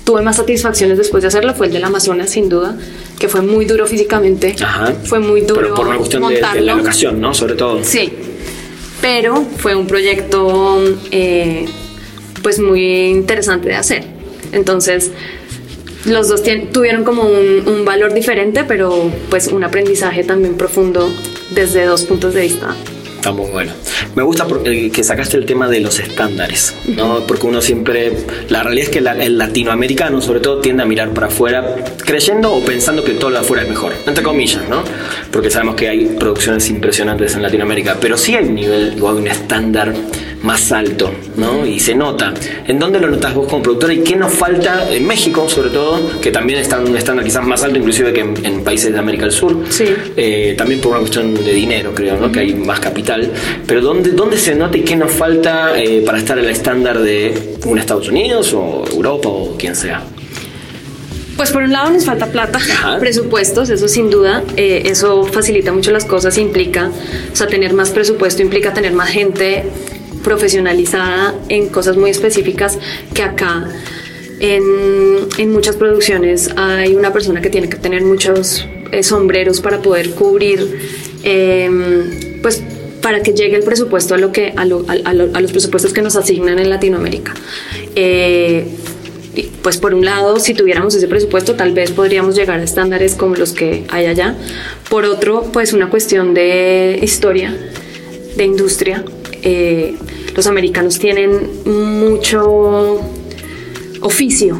tuve 0.05 0.23
más 0.23 0.37
satisfacciones 0.37 0.97
después 0.97 1.21
de 1.21 1.29
hacerlo, 1.29 1.53
fue 1.53 1.67
el 1.67 1.75
del 1.75 1.85
Amazonas, 1.85 2.31
sin 2.31 2.49
duda, 2.49 2.75
que 3.19 3.29
fue 3.29 3.43
muy 3.43 3.67
duro 3.67 3.87
físicamente. 3.87 4.57
Ajá. 4.59 4.95
Fue 5.05 5.19
muy 5.19 5.43
duro 5.43 5.61
Pero 5.61 5.75
por 5.75 5.87
una 5.87 5.99
cuestión 5.99 6.27
de, 6.27 6.37
de 6.37 6.61
la 6.63 6.77
locación, 6.77 7.21
¿no? 7.21 7.35
Sobre 7.35 7.57
todo. 7.57 7.85
Sí, 7.85 8.11
pero 9.03 9.45
fue 9.59 9.75
un 9.75 9.87
proyecto 9.87 10.83
eh, 11.11 11.67
pues 12.43 12.59
muy 12.59 13.09
interesante 13.11 13.69
de 13.69 13.75
hacer. 13.75 14.05
Entonces, 14.53 15.11
los 16.07 16.31
dos 16.31 16.43
tuvieron 16.73 17.05
como 17.05 17.25
un, 17.25 17.69
un 17.69 17.85
valor 17.85 18.15
diferente, 18.15 18.65
pero 18.65 19.11
pues 19.29 19.49
un 19.49 19.63
aprendizaje 19.63 20.25
también 20.25 20.55
profundo 20.55 21.11
desde 21.51 21.85
dos 21.85 22.05
puntos 22.05 22.33
de 22.33 22.41
vista. 22.41 22.75
Está 23.23 23.31
muy 23.31 23.49
bueno. 23.53 23.71
Me 24.17 24.25
gusta 24.25 24.49
eh, 24.65 24.91
que 24.93 25.05
sacaste 25.05 25.37
el 25.37 25.47
tema 25.47 25.69
de 25.69 25.79
los 25.79 26.01
estándares, 26.01 26.75
¿no? 26.89 27.21
Porque 27.25 27.47
uno 27.47 27.63
siempre. 27.63 28.13
La 28.49 28.65
realidad 28.65 28.87
es 28.87 28.91
que 28.91 29.01
la- 29.01 29.13
el 29.13 29.39
latinoamericano, 29.39 30.21
sobre 30.21 30.41
todo, 30.41 30.59
tiende 30.59 30.83
a 30.83 30.87
mirar 30.87 31.11
para 31.11 31.29
afuera, 31.29 31.77
creyendo 32.05 32.53
o 32.53 32.61
pensando 32.65 33.05
que 33.05 33.13
todo 33.13 33.31
lo 33.31 33.37
de 33.39 33.43
afuera 33.45 33.63
es 33.63 33.69
mejor. 33.69 33.93
Entre 34.09 34.25
comillas, 34.25 34.69
¿no? 34.69 34.83
Porque 35.31 35.53
sabemos 35.53 35.77
que 35.77 35.89
hay 35.89 36.07
producciones 36.19 36.69
impresionantes 36.69 37.37
en 37.37 37.43
Latinoamérica, 37.43 37.97
pero 38.01 38.19
sí 38.19 38.35
hay 38.35 38.45
un 38.47 38.57
nivel 38.57 39.01
o 39.01 39.09
hay 39.11 39.17
un 39.19 39.29
estándar 39.29 39.95
más 40.43 40.73
alto, 40.73 41.13
¿no? 41.37 41.65
Y 41.67 41.79
se 41.79 41.95
nota. 41.95 42.35
¿En 42.67 42.79
dónde 42.79 42.99
lo 43.01 43.09
notas 43.09 43.35
vos 43.35 43.47
como 43.49 43.63
productora 43.63 43.93
y 43.95 43.99
qué 43.99 44.17
nos 44.17 44.33
falta 44.33 44.91
en 44.91 45.07
México, 45.07 45.49
sobre 45.49 45.71
todo, 45.71 46.21
que 46.21 46.31
también 46.31 46.59
está 46.59 46.79
en 46.81 46.89
un 46.89 46.97
estándar 46.97 47.25
quizás 47.25 47.45
más 47.45 47.63
alto, 47.63 47.79
inclusive 47.79 48.13
que 48.13 48.21
en, 48.21 48.45
en 48.45 48.65
países 48.65 48.93
de 48.93 48.99
América 48.99 49.25
del 49.25 49.33
Sur? 49.33 49.65
Sí. 49.69 49.85
Eh, 50.17 50.55
también 50.57 50.81
por 50.81 50.91
una 50.93 51.01
cuestión 51.01 51.35
de 51.35 51.53
dinero, 51.53 51.93
creo, 51.95 52.17
¿no? 52.17 52.31
Que 52.31 52.41
hay 52.41 52.55
más 52.55 52.81
capital. 52.81 53.31
Pero 53.67 53.81
¿dónde, 53.81 54.11
dónde 54.11 54.37
se 54.37 54.55
nota 54.55 54.77
y 54.77 54.83
qué 54.83 54.97
nos 54.97 55.13
falta 55.13 55.79
eh, 55.81 56.03
para 56.05 56.19
estar 56.19 56.39
al 56.39 56.49
estándar 56.49 57.01
de 57.01 57.57
un 57.67 57.79
Estados 57.79 58.09
Unidos 58.09 58.53
o 58.55 58.85
Europa 58.91 59.29
o 59.29 59.57
quien 59.57 59.77
sea? 59.77 60.03
Pues 61.37 61.51
por 61.51 61.63
un 61.63 61.73
lado 61.73 61.91
nos 61.91 62.05
falta 62.05 62.27
plata, 62.27 62.59
Ajá. 62.59 62.99
presupuestos, 63.01 63.71
eso 63.71 63.89
sin 63.89 64.11
duda, 64.11 64.45
eh, 64.57 64.83
eso 64.87 65.25
facilita 65.25 65.73
mucho 65.73 65.91
las 65.91 66.05
cosas, 66.05 66.37
implica, 66.39 66.91
o 67.33 67.37
sea, 67.37 67.47
tener 67.47 67.73
más 67.73 67.91
presupuesto 67.91 68.43
implica 68.43 68.75
tener 68.75 68.93
más 68.93 69.09
gente 69.09 69.65
profesionalizada 70.23 71.35
en 71.49 71.69
cosas 71.69 71.97
muy 71.97 72.11
específicas 72.11 72.79
que 73.15 73.23
acá 73.23 73.69
en, 74.41 74.63
en 75.39 75.53
muchas 75.53 75.77
producciones 75.77 76.51
hay 76.57 76.95
una 76.95 77.13
persona 77.13 77.41
que 77.41 77.51
tiene 77.51 77.69
que 77.69 77.77
tener 77.77 78.03
muchos 78.03 78.67
eh, 78.91 79.03
sombreros 79.03 79.61
para 79.61 79.81
poder 79.81 80.11
cubrir, 80.11 80.79
eh, 81.23 81.71
pues 82.43 82.63
para 83.01 83.23
que 83.23 83.33
llegue 83.33 83.57
el 83.57 83.63
presupuesto 83.65 84.15
a 84.15 84.19
lo 84.19 84.33
que 84.33 84.53
a, 84.57 84.65
lo- 84.65 84.85
a- 84.89 85.13
lo- 85.15 85.31
a 85.35 85.41
los 85.41 85.51
presupuestos 85.53 85.93
que 85.93 86.03
nos 86.03 86.17
asignan 86.17 86.59
en 86.59 86.71
Latinoamérica. 86.71 87.35
Eh, 87.95 88.67
pues 89.63 89.79
por 89.79 89.95
un 89.95 90.05
lado, 90.05 90.39
si 90.41 90.53
tuviéramos 90.55 90.95
ese 90.95 91.09
presupuesto, 91.09 91.55
tal 91.55 91.73
vez 91.73 91.91
podríamos 91.91 92.35
llegar 92.37 92.61
a 92.61 92.63
estándares 92.63 93.15
como 93.15 93.35
los 93.35 93.53
que 93.53 93.85
hay 93.89 94.07
allá. 94.07 94.37
Por 94.91 95.05
otro, 95.05 95.49
pues 95.53 95.73
una 95.73 95.89
cuestión 95.89 96.35
de 96.35 96.99
historia, 97.03 97.57
de 98.37 98.45
industria. 98.45 99.05
Eh, 99.43 99.95
los 100.35 100.47
americanos 100.47 100.99
tienen 100.99 101.31
mucho 101.65 103.01
oficio, 104.01 104.59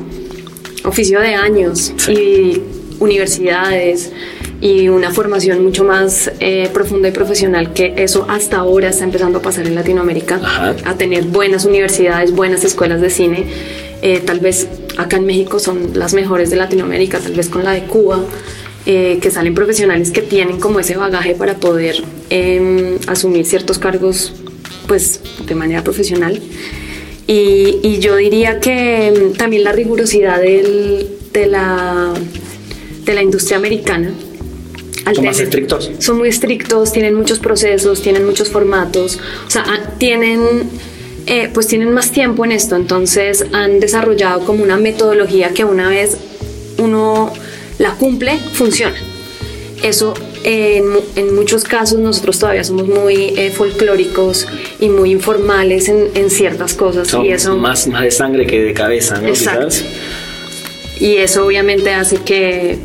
oficio 0.85 1.21
de 1.21 1.35
años 1.35 1.93
Sí. 1.97 2.13
y 2.13 2.63
universidades 3.01 4.13
y 4.61 4.89
una 4.89 5.11
formación 5.11 5.63
mucho 5.65 5.83
más 5.85 6.31
eh, 6.39 6.69
profunda 6.73 7.09
y 7.09 7.11
profesional 7.13 7.73
que 7.73 7.95
eso 7.97 8.27
hasta 8.29 8.59
ahora 8.59 8.91
está 8.91 9.05
empezando 9.05 9.39
a 9.39 9.43
pasar 9.43 9.67
en 9.67 9.75
Latinoamérica, 9.75 10.37
Ajá. 10.37 10.77
a 10.85 10.95
tener 10.95 11.25
buenas 11.25 11.65
universidades, 11.65 12.33
buenas 12.33 12.63
escuelas 12.65 13.01
de 13.01 13.11
cine. 13.11 13.45
Eh, 14.03 14.21
tal 14.25 14.39
vez 14.41 14.69
acá 14.99 15.17
en 15.17 15.27
México 15.27 15.59
son 15.59 15.91
las 15.95 16.15
mejores 16.15 16.51
de 16.51 16.57
Latinoamérica, 16.57 17.19
tal 17.19 17.33
vez 17.35 17.49
con 17.49 17.65
la 17.65 17.73
de 17.73 17.83
Cuba, 17.85 18.21
eh, 18.87 19.19
que 19.21 19.31
salen 19.31 19.55
profesionales 19.55 20.11
que 20.13 20.23
tienen 20.23 20.59
como 20.61 20.79
ese 20.81 20.97
bagaje 20.97 21.35
para 21.35 21.55
poder 21.55 22.03
em, 22.31 22.99
asumir 23.07 23.45
ciertos 23.47 23.79
cargos 23.79 24.33
pues 24.87 25.21
de 25.47 25.55
manera 25.55 25.83
profesional. 25.85 26.41
Y, 27.27 27.79
y 27.83 27.99
yo 28.01 28.17
diría 28.17 28.59
que 28.61 29.07
em, 29.09 29.33
también 29.33 29.65
la 29.65 29.73
rigurosidad 29.73 30.41
del- 30.41 31.09
de, 31.33 31.47
la, 31.47 32.13
de 33.05 33.15
la 33.15 33.23
industria 33.23 33.57
americana. 33.57 34.13
al 35.07 35.15
¿Son 35.17 35.25
más 35.25 35.41
estrictos? 35.41 35.91
Son 35.99 36.19
muy 36.19 36.29
estrictos, 36.29 36.93
tienen 36.93 37.15
muchos 37.15 37.39
procesos, 37.39 38.03
tienen 38.03 38.27
muchos 38.27 38.49
formatos, 38.51 39.19
o 39.47 39.51
sea, 39.51 39.65
ah, 39.67 39.95
tienen, 39.99 40.41
eh, 41.27 41.49
pues 41.55 41.67
tienen 41.69 41.91
más 41.93 42.11
tiempo 42.13 42.45
en 42.45 42.53
esto, 42.53 42.77
entonces 42.77 43.47
han 43.53 43.81
desarrollado 43.81 44.45
como 44.45 44.63
una 44.63 44.77
metodología 44.77 45.51
que 45.51 45.65
una 45.65 45.89
vez 45.89 46.17
uno 46.79 47.33
la 47.79 47.93
cumple, 47.95 48.39
funciona. 48.53 48.97
Eso 49.83 50.15
en, 50.45 50.85
en 51.17 51.35
muchos 51.35 51.65
casos 51.65 51.99
nosotros 51.99 52.39
todavía 52.39 52.65
somos 52.65 52.87
muy 52.89 53.35
eh, 53.37 53.51
folclóricos 53.51 54.47
y 54.81 54.89
muy 54.89 55.11
informales 55.13 55.89
en, 55.89 56.09
en 56.15 56.31
ciertas 56.31 56.75
cosas 56.75 57.13
y 57.25 57.29
eso 57.29 57.57
más, 57.57 57.87
más 57.87 58.03
de 58.03 58.11
sangre 58.11 58.47
que 58.47 58.63
de 58.63 58.73
cabeza, 58.75 59.21
¿no? 59.21 59.29
Exacto. 59.29 59.69
Quizás. 59.69 59.85
y 61.01 61.17
eso 61.17 61.47
obviamente 61.47 61.91
hace 61.93 62.17
que 62.19 62.79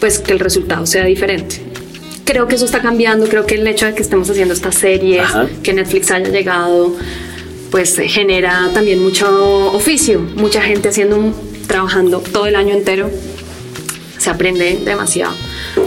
pues 0.00 0.18
que 0.18 0.32
el 0.32 0.40
resultado 0.40 0.84
sea 0.86 1.04
diferente. 1.04 1.60
Creo 2.24 2.46
que 2.48 2.54
eso 2.54 2.64
está 2.64 2.80
cambiando, 2.80 3.26
creo 3.28 3.46
que 3.46 3.56
el 3.56 3.66
hecho 3.66 3.86
de 3.86 3.94
que 3.94 4.02
estemos 4.02 4.28
haciendo 4.30 4.54
estas 4.54 4.74
series, 4.76 5.20
Ajá. 5.22 5.48
que 5.62 5.72
Netflix 5.72 6.10
haya 6.12 6.28
llegado, 6.28 6.94
pues 7.70 7.98
eh, 7.98 8.08
genera 8.08 8.70
también 8.74 9.02
mucho 9.02 9.72
oficio, 9.72 10.20
mucha 10.36 10.60
gente 10.62 10.88
haciendo 10.88 11.16
un- 11.16 11.34
trabajando 11.66 12.18
todo 12.20 12.46
el 12.46 12.54
año 12.56 12.74
entero. 12.74 13.10
Se 14.22 14.30
aprende 14.30 14.78
demasiado, 14.84 15.34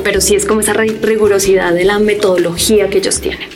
pero 0.03 0.19
sí 0.19 0.35
es 0.35 0.45
como 0.45 0.59
esa 0.59 0.73
ri- 0.73 0.99
rigurosidad 1.01 1.73
de 1.73 1.85
la 1.85 1.99
metodología 1.99 2.89
que 2.89 2.97
ellos 2.97 3.21
tienen 3.21 3.49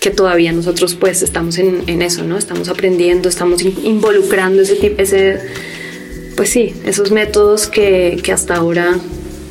que 0.00 0.10
todavía 0.10 0.50
nosotros 0.50 0.96
pues 0.96 1.22
estamos 1.22 1.58
en, 1.58 1.84
en 1.86 2.02
eso, 2.02 2.24
¿no? 2.24 2.36
Estamos 2.36 2.68
aprendiendo, 2.68 3.28
estamos 3.28 3.62
in- 3.62 3.78
involucrando 3.84 4.60
ese 4.62 4.74
tipo, 4.74 5.00
ese, 5.00 5.38
pues 6.34 6.50
sí, 6.50 6.74
esos 6.84 7.12
métodos 7.12 7.68
que, 7.68 8.18
que 8.20 8.32
hasta 8.32 8.56
ahora 8.56 8.96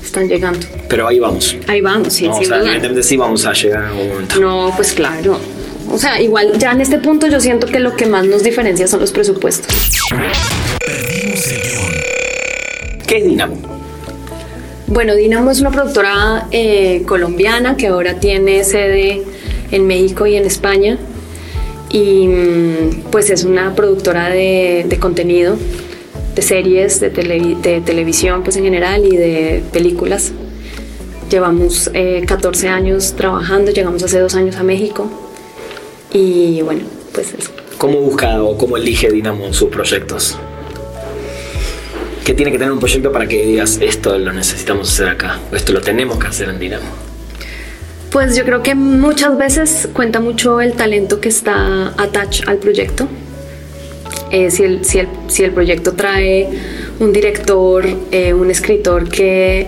están 0.03 0.27
llegando. 0.27 0.67
Pero 0.89 1.07
ahí 1.07 1.19
vamos. 1.19 1.55
Ahí 1.67 1.79
vamos, 1.79 2.11
sí, 2.11 2.25
No, 2.25 2.33
o 2.35 2.37
sin 2.39 2.47
sea, 2.49 2.57
evidentemente 2.59 3.01
sí 3.01 3.15
vamos 3.15 3.45
a 3.45 3.53
llegar 3.53 3.83
a 3.83 3.87
algún 3.91 4.09
momento. 4.09 4.41
No, 4.41 4.73
pues 4.75 4.91
claro. 4.91 5.39
O 5.89 5.97
sea, 5.97 6.21
igual 6.21 6.59
ya 6.59 6.73
en 6.73 6.81
este 6.81 6.97
punto 6.97 7.27
yo 7.27 7.39
siento 7.39 7.67
que 7.67 7.79
lo 7.79 7.95
que 7.95 8.05
más 8.07 8.25
nos 8.25 8.43
diferencia 8.43 8.87
son 8.89 8.99
los 8.99 9.13
presupuestos. 9.13 9.73
Perdimos 10.85 11.47
el 11.47 11.61
guion. 11.61 11.93
¿Qué 13.07 13.17
es 13.19 13.23
Dinamo? 13.23 13.70
Bueno, 14.91 15.15
Dinamo 15.15 15.51
es 15.51 15.61
una 15.61 15.71
productora 15.71 16.47
eh, 16.51 17.03
colombiana 17.07 17.77
que 17.77 17.87
ahora 17.87 18.19
tiene 18.19 18.63
sede 18.65 19.23
en 19.71 19.87
México 19.87 20.27
y 20.27 20.35
en 20.35 20.45
España. 20.45 20.97
Y 21.89 22.27
mm, 22.27 23.03
pues 23.09 23.29
es 23.29 23.43
una 23.45 23.73
productora 23.73 24.29
de, 24.29 24.85
contenido, 24.99 25.55
de 26.35 26.41
series, 26.41 26.99
de, 26.99 27.13
televi- 27.13 27.59
de 27.61 27.79
televisión 27.81 28.43
pues 28.43 28.57
en 28.57 28.63
general 28.65 29.05
y 29.05 29.15
de 29.15 29.63
películas. 29.71 30.33
Llevamos 31.29 31.89
eh, 31.93 32.23
14 32.27 32.67
años 32.67 33.13
trabajando, 33.15 33.71
llegamos 33.71 34.03
hace 34.03 34.19
dos 34.19 34.35
años 34.35 34.57
a 34.57 34.63
México. 34.63 35.09
Y 36.11 36.61
bueno, 36.63 36.81
pues 37.13 37.33
eso. 37.33 37.51
¿Cómo 37.77 37.99
busca 38.01 38.43
o 38.43 38.57
cómo 38.57 38.75
elige 38.75 39.09
Dinamo 39.09 39.53
sus 39.53 39.69
proyectos? 39.69 40.37
¿Qué 42.25 42.33
tiene 42.35 42.51
que 42.51 42.57
tener 42.59 42.71
un 42.71 42.79
proyecto 42.79 43.11
para 43.11 43.27
que 43.27 43.45
digas 43.45 43.79
esto 43.81 44.17
lo 44.17 44.31
necesitamos 44.31 44.91
hacer 44.91 45.09
acá? 45.09 45.39
O 45.51 45.55
esto 45.55 45.73
lo 45.73 45.81
tenemos 45.81 46.19
que 46.19 46.27
hacer 46.27 46.49
en 46.49 46.59
Dinamo. 46.59 46.85
Pues 48.11 48.35
yo 48.35 48.43
creo 48.43 48.61
que 48.61 48.75
muchas 48.75 49.37
veces 49.37 49.89
cuenta 49.93 50.19
mucho 50.19 50.61
el 50.61 50.73
talento 50.73 51.19
que 51.19 51.29
está 51.29 51.93
attached 51.97 52.47
al 52.47 52.57
proyecto. 52.57 53.07
Eh, 54.31 54.51
si, 54.51 54.63
el, 54.63 54.85
si, 54.85 54.99
el, 54.99 55.07
si, 55.27 55.43
el, 55.43 55.51
proyecto 55.51 55.93
trae 55.93 56.49
un 56.99 57.11
director, 57.11 57.85
eh, 58.11 58.33
un 58.33 58.51
escritor 58.51 59.09
que 59.09 59.67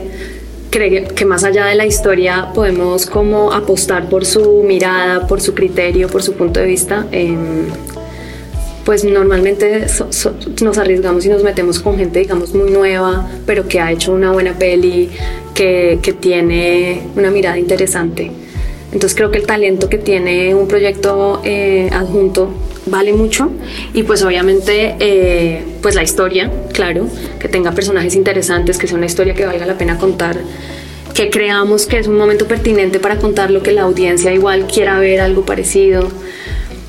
cree 0.69 1.05
que 1.05 1.25
más 1.25 1.43
allá 1.43 1.65
de 1.65 1.75
la 1.75 1.85
historia 1.85 2.49
podemos 2.53 3.05
como 3.05 3.53
apostar 3.53 4.09
por 4.09 4.25
su 4.25 4.63
mirada, 4.63 5.27
por 5.27 5.39
su 5.39 5.53
criterio, 5.53 6.07
por 6.07 6.23
su 6.23 6.33
punto 6.33 6.59
de 6.59 6.65
vista, 6.65 7.05
eh, 7.11 7.35
pues 8.85 9.03
normalmente 9.03 9.85
nos 10.61 10.77
arriesgamos 10.77 11.25
y 11.25 11.29
nos 11.29 11.43
metemos 11.43 11.79
con 11.79 11.97
gente, 11.97 12.19
digamos, 12.19 12.53
muy 12.53 12.71
nueva, 12.71 13.29
pero 13.45 13.67
que 13.67 13.79
ha 13.79 13.91
hecho 13.91 14.11
una 14.11 14.31
buena 14.31 14.53
peli, 14.53 15.09
que, 15.53 15.99
que 16.01 16.13
tiene 16.13 17.03
una 17.15 17.31
mirada 17.31 17.57
interesante. 17.57 18.31
Entonces 18.91 19.15
creo 19.15 19.31
que 19.31 19.39
el 19.39 19.47
talento 19.47 19.89
que 19.89 19.97
tiene 19.97 20.53
un 20.53 20.67
proyecto 20.67 21.41
eh, 21.43 21.89
adjunto 21.91 22.49
vale 22.85 23.13
mucho 23.13 23.49
y 23.93 24.03
pues 24.03 24.21
obviamente 24.23 24.95
eh, 24.99 25.63
pues 25.81 25.95
la 25.95 26.03
historia, 26.03 26.51
claro, 26.73 27.07
que 27.39 27.47
tenga 27.47 27.71
personajes 27.71 28.15
interesantes, 28.15 28.77
que 28.77 28.87
sea 28.87 28.97
una 28.97 29.07
historia 29.07 29.33
que 29.33 29.45
valga 29.45 29.65
la 29.65 29.77
pena 29.77 29.97
contar, 29.97 30.37
que 31.15 31.29
creamos 31.31 31.87
que 31.87 31.97
es 31.97 32.07
un 32.07 32.17
momento 32.17 32.47
pertinente 32.47 32.99
para 32.99 33.17
contar 33.17 33.49
lo 33.49 33.63
que 33.63 33.71
la 33.71 33.83
audiencia 33.83 34.31
igual 34.31 34.67
quiera 34.67 34.99
ver 34.99 35.21
algo 35.21 35.43
parecido. 35.43 36.09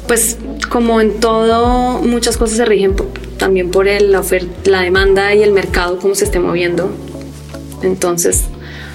Pues 0.07 0.37
como 0.75 1.01
en 1.01 1.21
todo, 1.21 2.03
muchas 2.03 2.37
cosas 2.37 2.57
se 2.57 2.65
rigen 2.65 2.97
también 3.39 3.71
por 3.71 3.87
el, 3.87 4.11
la, 4.11 4.25
la 4.65 4.81
demanda 4.81 5.33
y 5.33 5.41
el 5.45 5.53
mercado, 5.53 6.01
cómo 6.01 6.17
se 6.17 6.25
esté 6.25 6.41
moviendo. 6.41 6.91
Entonces, 7.85 8.47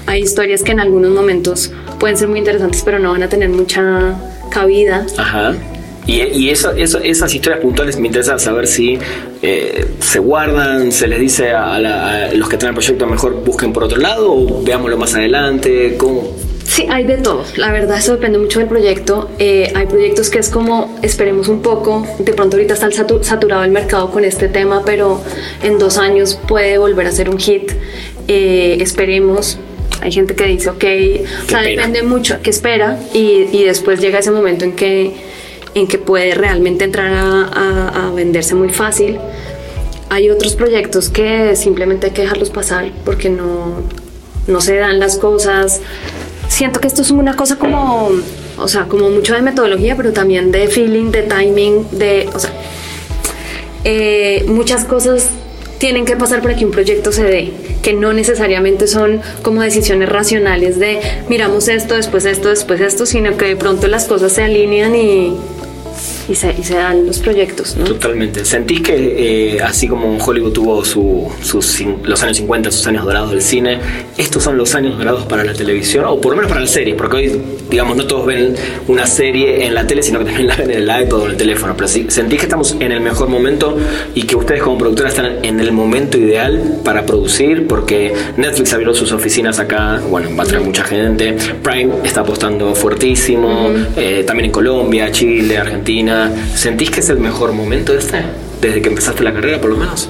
hay 0.06 0.22
historias 0.22 0.62
que 0.62 0.74
en 0.74 0.82
algunos 0.82 1.12
momentos 1.12 1.72
pueden 1.98 2.18
ser 2.18 2.28
muy 2.28 2.40
interesantes, 2.40 2.82
pero 2.84 3.00
no 3.00 3.12
van 3.14 3.24
a 3.24 3.30
tener 3.30 3.48
mucha 3.48 4.14
cabida. 4.52 5.06
Ajá. 5.18 5.56
Y, 6.06 6.22
y 6.24 6.50
eso, 6.50 6.74
eso, 6.74 7.00
esas 7.00 7.34
historias 7.34 7.62
puntuales 7.62 7.98
me 7.98 8.08
interesa 8.08 8.38
saber 8.40 8.68
si 8.68 9.00
eh, 9.42 9.88
se 10.02 10.20
guardan, 10.20 10.92
se 10.92 11.08
les 11.08 11.22
dice 11.22 11.52
a, 11.52 11.80
la, 11.80 12.26
a, 12.26 12.34
los 12.34 12.50
que 12.50 12.58
tienen 12.58 12.76
el 12.76 12.82
proyecto 12.82 13.08
mejor 13.08 13.42
busquen 13.46 13.72
por 13.72 13.86
otro 13.86 14.00
lado 14.00 14.34
o 14.34 14.62
veámoslo 14.64 14.98
más 14.98 15.16
adelante. 15.16 15.96
¿Cómo? 15.98 16.36
Sí, 16.70 16.86
hay 16.88 17.04
de 17.04 17.18
todo. 17.18 17.44
La 17.56 17.72
verdad, 17.72 17.98
eso 17.98 18.12
depende 18.12 18.38
mucho 18.38 18.60
del 18.60 18.68
proyecto. 18.68 19.28
Eh, 19.40 19.72
hay 19.74 19.88
proyectos 19.88 20.30
que 20.30 20.38
es 20.38 20.50
como, 20.50 21.00
esperemos 21.02 21.48
un 21.48 21.64
poco, 21.64 22.06
de 22.20 22.32
pronto 22.34 22.58
ahorita 22.58 22.76
está 22.76 22.92
saturado 23.24 23.64
el 23.64 23.72
mercado 23.72 24.12
con 24.12 24.24
este 24.24 24.50
tema, 24.50 24.84
pero 24.86 25.20
en 25.64 25.80
dos 25.80 25.98
años 25.98 26.40
puede 26.48 26.78
volver 26.78 27.08
a 27.08 27.12
ser 27.12 27.28
un 27.28 27.40
hit. 27.40 27.72
Eh, 28.28 28.78
esperemos. 28.82 29.58
Hay 30.02 30.12
gente 30.12 30.36
que 30.36 30.46
dice, 30.46 30.70
ok, 30.70 30.84
o 31.46 31.50
sea, 31.50 31.62
depende 31.64 32.04
mucho, 32.04 32.40
que 32.44 32.52
espera 32.52 33.00
y, 33.16 33.48
y, 33.52 33.64
después 33.66 34.00
llega 34.00 34.20
ese 34.20 34.32
momento 34.32 34.64
en 34.64 34.74
que, 34.74 35.14
en 35.74 35.88
que 35.88 35.98
puede 35.98 36.36
realmente 36.36 36.86
entrar 36.86 37.12
a, 37.12 37.46
a, 37.46 38.08
a 38.08 38.12
venderse 38.12 38.54
muy 38.54 38.70
fácil. 38.70 39.18
Hay 40.10 40.30
otros 40.30 40.56
proyectos 40.56 41.10
que 41.10 41.56
simplemente 41.56 42.08
hay 42.08 42.14
que 42.14 42.22
dejarlos 42.22 42.52
pasar 42.52 42.92
porque 43.04 43.30
no, 43.30 43.82
no 44.48 44.62
se 44.62 44.76
dan 44.76 45.00
las 45.00 45.18
cosas 45.18 45.82
siento 46.50 46.82
que 46.82 46.88
esto 46.88 47.02
es 47.02 47.12
una 47.12 47.36
cosa 47.36 47.56
como, 47.58 48.10
o 48.58 48.68
sea, 48.68 48.86
como 48.86 49.10
mucho 49.10 49.34
de 49.34 49.42
metodología, 49.42 49.96
pero 49.96 50.12
también 50.12 50.52
de 50.52 50.68
feeling, 50.68 51.12
de 51.12 51.22
timing, 51.24 51.88
de, 51.92 52.30
o 52.34 52.40
sea, 52.40 52.52
eh, 53.86 54.44
muchas 54.48 54.84
cosas 54.84 55.30
tienen 55.78 56.04
que 56.04 56.18
pasar 56.18 56.42
para 56.42 56.58
que 56.58 56.66
un 56.66 56.72
proyecto 56.72 57.14
se 57.14 57.24
dé, 57.24 57.54
que 57.82 57.94
no 57.94 58.12
necesariamente 58.12 58.88
son 58.88 59.22
como 59.42 59.62
decisiones 59.62 60.10
racionales 60.10 60.78
de 60.78 61.00
miramos 61.30 61.70
esto, 61.70 61.96
después 61.96 62.26
esto, 62.26 62.50
después 62.50 62.82
esto, 62.82 63.06
sino 63.06 63.38
que 63.38 63.46
de 63.46 63.56
pronto 63.56 63.88
las 63.88 64.06
cosas 64.06 64.34
se 64.34 64.44
alinean 64.44 64.94
y, 64.96 65.38
y 66.30 66.36
se, 66.36 66.56
y 66.58 66.64
se, 66.64 66.76
dan 66.76 67.06
los 67.08 67.20
proyectos. 67.20 67.76
¿no? 67.76 67.86
Totalmente. 67.86 68.46
¿Sentís 68.46 68.82
que 68.82 69.56
eh, 69.56 69.62
así 69.62 69.88
como 69.88 70.18
Hollywood 70.18 70.54
tuvo 70.54 70.86
su, 70.86 71.30
sus, 71.42 71.82
los 72.04 72.22
años 72.24 72.38
50, 72.38 72.72
sus 72.72 72.86
años 72.88 73.04
dorados 73.06 73.32
del 73.32 73.42
cine, 73.42 73.80
estos 74.18 74.44
son 74.44 74.58
los 74.58 74.76
años 74.76 74.98
dorados 74.98 75.26
para 75.26 75.44
la 75.44 75.54
televisión? 75.54 76.06
O 76.06 76.22
por 76.22 76.32
lo 76.32 76.38
menos 76.38 76.50
para 76.50 76.62
la 76.62 76.68
serie, 76.68 76.94
porque 76.94 77.18
hoy, 77.18 77.42
digamos, 77.70 77.98
no 77.98 78.06
todos 78.06 78.28
ven 78.28 78.56
una 78.88 79.08
serie 79.08 79.66
en 79.66 79.74
la 79.74 79.88
tele, 79.88 80.04
sino 80.04 80.20
que 80.20 80.26
también 80.26 80.48
la 80.50 80.56
ven 80.56 80.72
en 80.72 80.90
el 80.90 81.02
iPod 81.04 81.22
o 81.22 81.26
en 81.26 81.32
el 81.32 81.38
teléfono. 81.38 81.74
Pero 81.76 81.88
sí, 81.88 82.06
¿sentís 82.10 82.40
que 82.40 82.46
estamos 82.46 82.76
en 82.80 82.92
el 82.92 83.02
mejor 83.02 83.28
momento 83.28 83.78
y 84.14 84.24
que 84.24 84.36
ustedes 84.36 84.62
como 84.62 84.78
productora 84.78 85.10
están 85.10 85.44
en 85.44 85.60
el 85.60 85.72
momento 85.72 86.18
ideal 86.18 86.80
para 86.84 87.06
producir? 87.06 87.68
Porque 87.68 88.14
Netflix 88.38 88.74
abrió 88.74 88.94
sus 88.94 89.12
oficinas 89.12 89.60
acá, 89.60 90.00
bueno, 90.10 90.30
va 90.38 90.44
a 90.44 90.48
traer 90.48 90.64
mucha 90.64 90.84
gente. 90.84 91.36
Prime 91.64 91.94
está 92.04 92.22
apostando 92.22 92.76
fuertísimo, 92.76 93.68
uh 93.68 93.74
-huh. 93.74 93.88
eh, 93.98 94.24
también 94.26 94.46
en 94.46 94.52
Colombia, 94.52 95.12
Chile, 95.12 95.58
Argentina. 95.58 96.19
¿Sentís 96.56 96.90
que 96.90 97.00
es 97.00 97.10
el 97.10 97.20
mejor 97.20 97.54
momento 97.54 97.94
este? 97.94 98.24
Desde 98.62 98.82
que 98.82 98.90
empezaste 98.90 99.24
la 99.24 99.34
carrera, 99.34 99.62
por 99.62 99.70
lo 99.70 99.78
menos. 99.78 100.10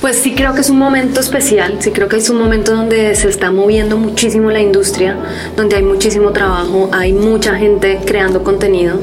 Pues 0.00 0.16
sí 0.16 0.34
creo 0.34 0.52
que 0.54 0.62
es 0.62 0.70
un 0.70 0.78
momento 0.78 1.20
especial, 1.20 1.76
sí 1.78 1.92
creo 1.92 2.08
que 2.08 2.16
es 2.16 2.28
un 2.28 2.36
momento 2.36 2.74
donde 2.74 3.14
se 3.14 3.28
está 3.28 3.52
moviendo 3.52 3.96
muchísimo 3.96 4.50
la 4.50 4.60
industria, 4.60 5.16
donde 5.56 5.76
hay 5.76 5.84
muchísimo 5.84 6.32
trabajo, 6.32 6.90
hay 6.92 7.12
mucha 7.12 7.54
gente 7.54 8.00
creando 8.04 8.42
contenido. 8.42 8.98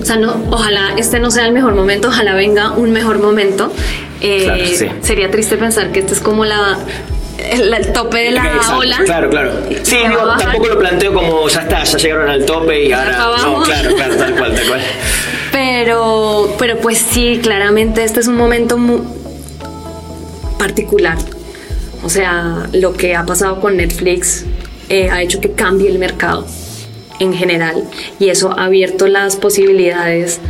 O 0.00 0.04
sea, 0.04 0.16
no, 0.16 0.40
ojalá 0.50 0.94
este 0.96 1.18
no 1.18 1.32
sea 1.32 1.46
el 1.46 1.52
mejor 1.52 1.74
momento, 1.74 2.06
ojalá 2.06 2.34
venga 2.34 2.70
un 2.70 2.92
mejor 2.92 3.18
momento. 3.18 3.72
Eh, 4.20 4.44
claro, 4.44 4.64
sí. 4.66 4.86
Sería 5.02 5.28
triste 5.32 5.56
pensar 5.56 5.90
que 5.90 5.98
este 5.98 6.14
es 6.14 6.20
como 6.20 6.44
la 6.44 6.78
el, 7.38 7.74
el, 7.74 7.92
tope 7.92 8.18
de 8.18 8.30
la 8.30 8.46
Exacto, 8.46 8.78
ola. 8.78 8.98
Claro, 9.04 9.30
claro. 9.30 9.52
Sí, 9.82 9.96
digo, 10.08 10.36
tampoco 10.38 10.68
lo 10.68 10.78
planteo 10.78 11.12
como 11.12 11.48
ya 11.48 11.60
está, 11.62 11.82
ya 11.84 11.98
llegaron 11.98 12.28
al 12.28 12.44
tope 12.44 12.84
y 12.84 12.92
ahora. 12.92 13.18
No, 13.42 13.62
claro, 13.62 13.94
claro, 13.94 14.16
tal 14.16 14.34
cual, 14.36 14.54
tal 14.54 14.66
cual. 14.68 14.80
Pero, 15.56 16.54
pero 16.58 16.76
pues 16.80 16.98
sí, 16.98 17.40
claramente 17.42 18.04
este 18.04 18.20
es 18.20 18.26
un 18.26 18.36
momento 18.36 18.76
muy 18.76 19.00
particular. 20.58 21.16
O 22.04 22.10
sea, 22.10 22.68
lo 22.74 22.92
que 22.92 23.16
ha 23.16 23.24
pasado 23.24 23.58
con 23.58 23.78
Netflix 23.78 24.44
eh, 24.90 25.08
ha 25.08 25.22
hecho 25.22 25.40
que 25.40 25.52
cambie 25.52 25.88
el 25.88 25.98
mercado 25.98 26.46
en 27.20 27.32
general 27.32 27.84
y 28.20 28.28
eso 28.28 28.50
ha 28.50 28.66
abierto 28.66 29.06
las 29.06 29.36
posibilidades 29.36 30.40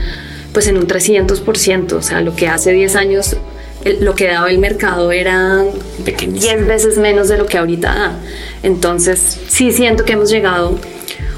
pues 0.53 0.67
en 0.67 0.77
un 0.77 0.89
300%, 0.89 1.93
o 1.93 2.03
sea, 2.03 2.21
lo 2.21 2.35
que 2.35 2.49
hace 2.49 2.73
10 2.73 2.97
años 2.97 3.37
el, 3.85 4.05
lo 4.05 4.17
que 4.17 4.27
daba 4.27 4.51
el 4.51 4.59
mercado 4.59 5.13
era 5.13 5.63
10 6.05 6.67
veces 6.67 6.99
menos 6.99 7.29
de 7.29 7.39
lo 7.39 7.47
que 7.47 7.59
ahorita 7.59 7.95
da. 7.95 8.19
Entonces, 8.65 9.39
sí 9.47 9.71
siento 9.71 10.05
que 10.05 10.15
hemos 10.15 10.31
llegado 10.31 10.77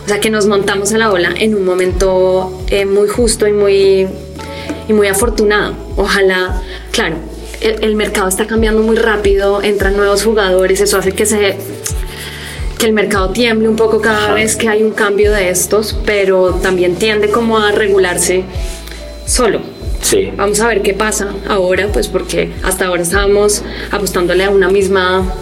o 0.08 0.10
sea, 0.10 0.20
que 0.20 0.30
nos 0.30 0.46
montamos 0.46 0.90
en 0.92 1.00
la 1.00 1.12
ola 1.12 1.34
en 1.38 1.54
un 1.54 1.66
momento 1.66 2.64
eh, 2.68 2.86
muy 2.86 3.08
justo 3.08 3.46
y 3.46 3.52
muy, 3.52 4.08
y 4.88 4.92
muy 4.94 5.06
afortunado. 5.06 5.74
Ojalá, 5.96 6.62
claro, 6.92 7.16
el, 7.60 7.84
el, 7.84 7.94
mercado 7.94 8.26
está 8.26 8.46
cambiando 8.46 8.80
muy 8.80 8.96
rápido, 8.96 9.62
entran 9.62 9.98
nuevos 9.98 10.24
jugadores, 10.24 10.80
eso 10.80 10.96
hace 10.96 11.12
que 11.12 11.26
se 11.26 11.58
que 12.78 12.86
el 12.86 12.94
mercado 12.94 13.28
tiemble 13.32 13.68
un 13.68 13.76
poco 13.76 14.00
cada 14.00 14.24
Ajá. 14.24 14.32
vez 14.32 14.56
que 14.56 14.70
hay 14.70 14.82
un 14.82 14.92
cambio 14.92 15.30
de 15.30 15.50
estos, 15.50 15.94
pero 16.06 16.54
también 16.54 16.96
tiende 16.96 17.28
como 17.28 17.58
a 17.58 17.70
regularse 17.72 18.44
solo. 19.26 19.60
Sí. 20.00 20.32
Vamos 20.34 20.58
a 20.60 20.68
ver 20.68 20.80
qué 20.80 20.94
pasa 20.94 21.34
ahora, 21.46 21.88
pues 21.92 22.08
porque 22.08 22.50
hasta 22.62 22.86
ahora 22.86 23.02
estábamos 23.02 23.62
apostándole 23.90 24.44
a 24.44 24.48
una 24.48 24.70
misma 24.70 25.34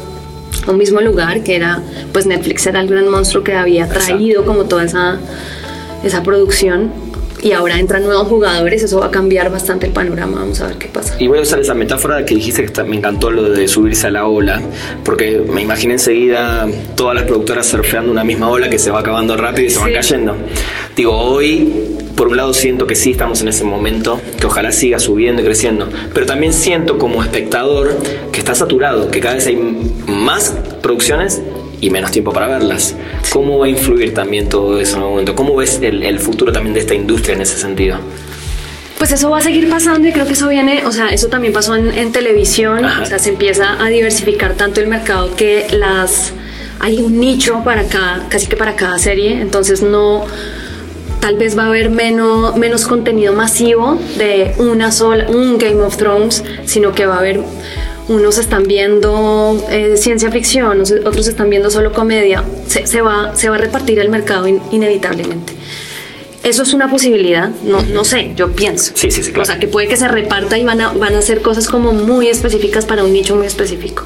un 0.66 0.78
mismo 0.78 1.00
lugar 1.00 1.42
que 1.42 1.56
era 1.56 1.82
pues 2.12 2.26
Netflix 2.26 2.66
era 2.66 2.80
el 2.80 2.88
gran 2.88 3.08
monstruo 3.08 3.44
que 3.44 3.54
había 3.54 3.88
traído 3.88 4.40
Exacto. 4.40 4.44
como 4.44 4.64
toda 4.64 4.84
esa 4.84 5.18
esa 6.04 6.22
producción 6.22 6.90
y 7.42 7.52
ahora 7.52 7.78
entran 7.78 8.02
nuevos 8.02 8.28
jugadores, 8.28 8.82
eso 8.82 9.00
va 9.00 9.06
a 9.06 9.10
cambiar 9.10 9.50
bastante 9.50 9.86
el 9.86 9.92
panorama, 9.92 10.38
vamos 10.40 10.60
a 10.60 10.68
ver 10.68 10.78
qué 10.78 10.88
pasa. 10.88 11.14
Y 11.18 11.28
voy 11.28 11.38
a 11.38 11.42
usar 11.42 11.60
esa 11.60 11.74
metáfora 11.74 12.24
que 12.24 12.34
dijiste 12.34 12.64
que 12.64 12.82
me 12.84 12.96
encantó 12.96 13.30
lo 13.30 13.50
de 13.50 13.68
subirse 13.68 14.06
a 14.06 14.10
la 14.10 14.26
ola, 14.26 14.60
porque 15.04 15.42
me 15.48 15.62
imaginé 15.62 15.94
enseguida 15.94 16.66
todas 16.96 17.14
las 17.14 17.24
productoras 17.24 17.66
surfeando 17.66 18.10
una 18.10 18.24
misma 18.24 18.48
ola 18.48 18.70
que 18.70 18.78
se 18.78 18.90
va 18.90 19.00
acabando 19.00 19.36
rápido 19.36 19.66
y 19.66 19.70
se 19.70 19.76
sí. 19.76 19.82
van 19.82 19.92
cayendo. 19.92 20.36
Digo, 20.96 21.12
hoy 21.12 21.95
por 22.16 22.28
un 22.28 22.36
lado 22.36 22.54
siento 22.54 22.86
que 22.86 22.94
sí 22.94 23.12
estamos 23.12 23.42
en 23.42 23.48
ese 23.48 23.64
momento, 23.64 24.20
que 24.40 24.46
ojalá 24.46 24.72
siga 24.72 24.98
subiendo 24.98 25.42
y 25.42 25.44
creciendo, 25.44 25.88
pero 26.14 26.26
también 26.26 26.52
siento 26.52 26.98
como 26.98 27.22
espectador 27.22 27.96
que 28.32 28.38
está 28.38 28.54
saturado, 28.54 29.10
que 29.10 29.20
cada 29.20 29.34
vez 29.34 29.46
hay 29.46 29.56
más 30.06 30.54
producciones 30.82 31.42
y 31.80 31.90
menos 31.90 32.10
tiempo 32.10 32.32
para 32.32 32.48
verlas. 32.48 32.96
¿Cómo 33.30 33.58
va 33.58 33.66
a 33.66 33.68
influir 33.68 34.14
también 34.14 34.48
todo 34.48 34.80
eso 34.80 34.96
en 34.96 35.02
el 35.02 35.08
momento? 35.08 35.34
¿Cómo 35.34 35.54
ves 35.56 35.78
el, 35.82 36.02
el 36.02 36.18
futuro 36.18 36.52
también 36.52 36.72
de 36.72 36.80
esta 36.80 36.94
industria 36.94 37.34
en 37.34 37.42
ese 37.42 37.58
sentido? 37.58 37.98
Pues 38.98 39.12
eso 39.12 39.28
va 39.28 39.38
a 39.38 39.42
seguir 39.42 39.68
pasando 39.68 40.08
y 40.08 40.12
creo 40.12 40.26
que 40.26 40.32
eso 40.32 40.48
viene, 40.48 40.86
o 40.86 40.92
sea, 40.92 41.10
eso 41.10 41.28
también 41.28 41.52
pasó 41.52 41.76
en, 41.76 41.92
en 41.92 42.12
televisión, 42.12 42.82
Ajá. 42.82 43.02
o 43.02 43.06
sea, 43.06 43.18
se 43.18 43.28
empieza 43.28 43.76
a 43.78 43.88
diversificar 43.88 44.54
tanto 44.54 44.80
el 44.80 44.86
mercado 44.86 45.36
que 45.36 45.66
las 45.70 46.32
hay 46.80 46.98
un 46.98 47.20
nicho 47.20 47.62
para 47.62 47.84
cada, 47.84 48.26
casi 48.28 48.46
que 48.46 48.56
para 48.56 48.74
cada 48.74 48.98
serie, 48.98 49.40
entonces 49.40 49.82
no 49.82 50.24
tal 51.26 51.38
vez 51.38 51.58
va 51.58 51.64
a 51.64 51.66
haber 51.66 51.90
menos, 51.90 52.56
menos 52.56 52.86
contenido 52.86 53.32
masivo 53.32 53.98
de 54.16 54.54
una 54.58 54.92
sola, 54.92 55.28
un 55.28 55.58
Game 55.58 55.82
of 55.82 55.96
Thrones, 55.96 56.44
sino 56.66 56.94
que 56.94 57.04
va 57.04 57.16
a 57.16 57.18
haber 57.18 57.40
unos 58.06 58.38
están 58.38 58.62
viendo 58.62 59.60
eh, 59.68 59.96
ciencia 59.96 60.30
ficción, 60.30 60.82
otros 60.82 61.26
están 61.26 61.50
viendo 61.50 61.68
solo 61.68 61.92
comedia, 61.92 62.44
se, 62.68 63.02
va, 63.02 63.34
se 63.34 63.48
va 63.48 63.56
a 63.56 63.58
repartir 63.58 63.98
el 63.98 64.08
mercado 64.08 64.46
inevitablemente. 64.46 65.52
Eso 66.44 66.62
es 66.62 66.72
una 66.72 66.88
posibilidad, 66.88 67.50
no, 67.64 67.82
no 67.82 68.04
sé, 68.04 68.30
yo 68.36 68.52
pienso. 68.52 68.92
Sí, 68.94 69.10
sí, 69.10 69.24
sí, 69.24 69.32
claro. 69.32 69.42
O 69.42 69.46
sea, 69.46 69.58
que 69.58 69.66
puede 69.66 69.88
que 69.88 69.96
se 69.96 70.06
reparta 70.06 70.56
y 70.58 70.62
van 70.62 70.80
a, 70.80 70.92
van 70.92 71.16
a 71.16 71.18
hacer 71.18 71.42
cosas 71.42 71.66
como 71.66 71.92
muy 71.92 72.28
específicas 72.28 72.86
para 72.86 73.02
un 73.02 73.12
nicho 73.12 73.34
muy 73.34 73.48
específico. 73.48 74.04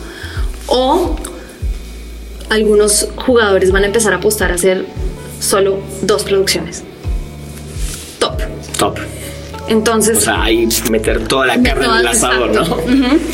O 0.68 1.16
algunos 2.48 3.08
jugadores 3.14 3.72
van 3.72 3.82
a 3.82 3.86
empezar 3.88 4.14
a 4.14 4.16
apostar 4.16 4.52
a 4.52 4.54
hacer 4.54 4.86
solo 5.38 5.80
dos 6.00 6.24
producciones. 6.24 6.84
Top. 8.20 8.40
Top. 8.78 8.98
Entonces. 9.68 10.18
O 10.18 10.20
sea, 10.20 10.44
ahí 10.44 10.68
meter 10.90 11.26
toda 11.26 11.46
la 11.46 11.60
carne 11.60 11.86
en 11.86 11.96
el 11.96 12.06
asador, 12.06 12.52
¿no? 12.52 12.78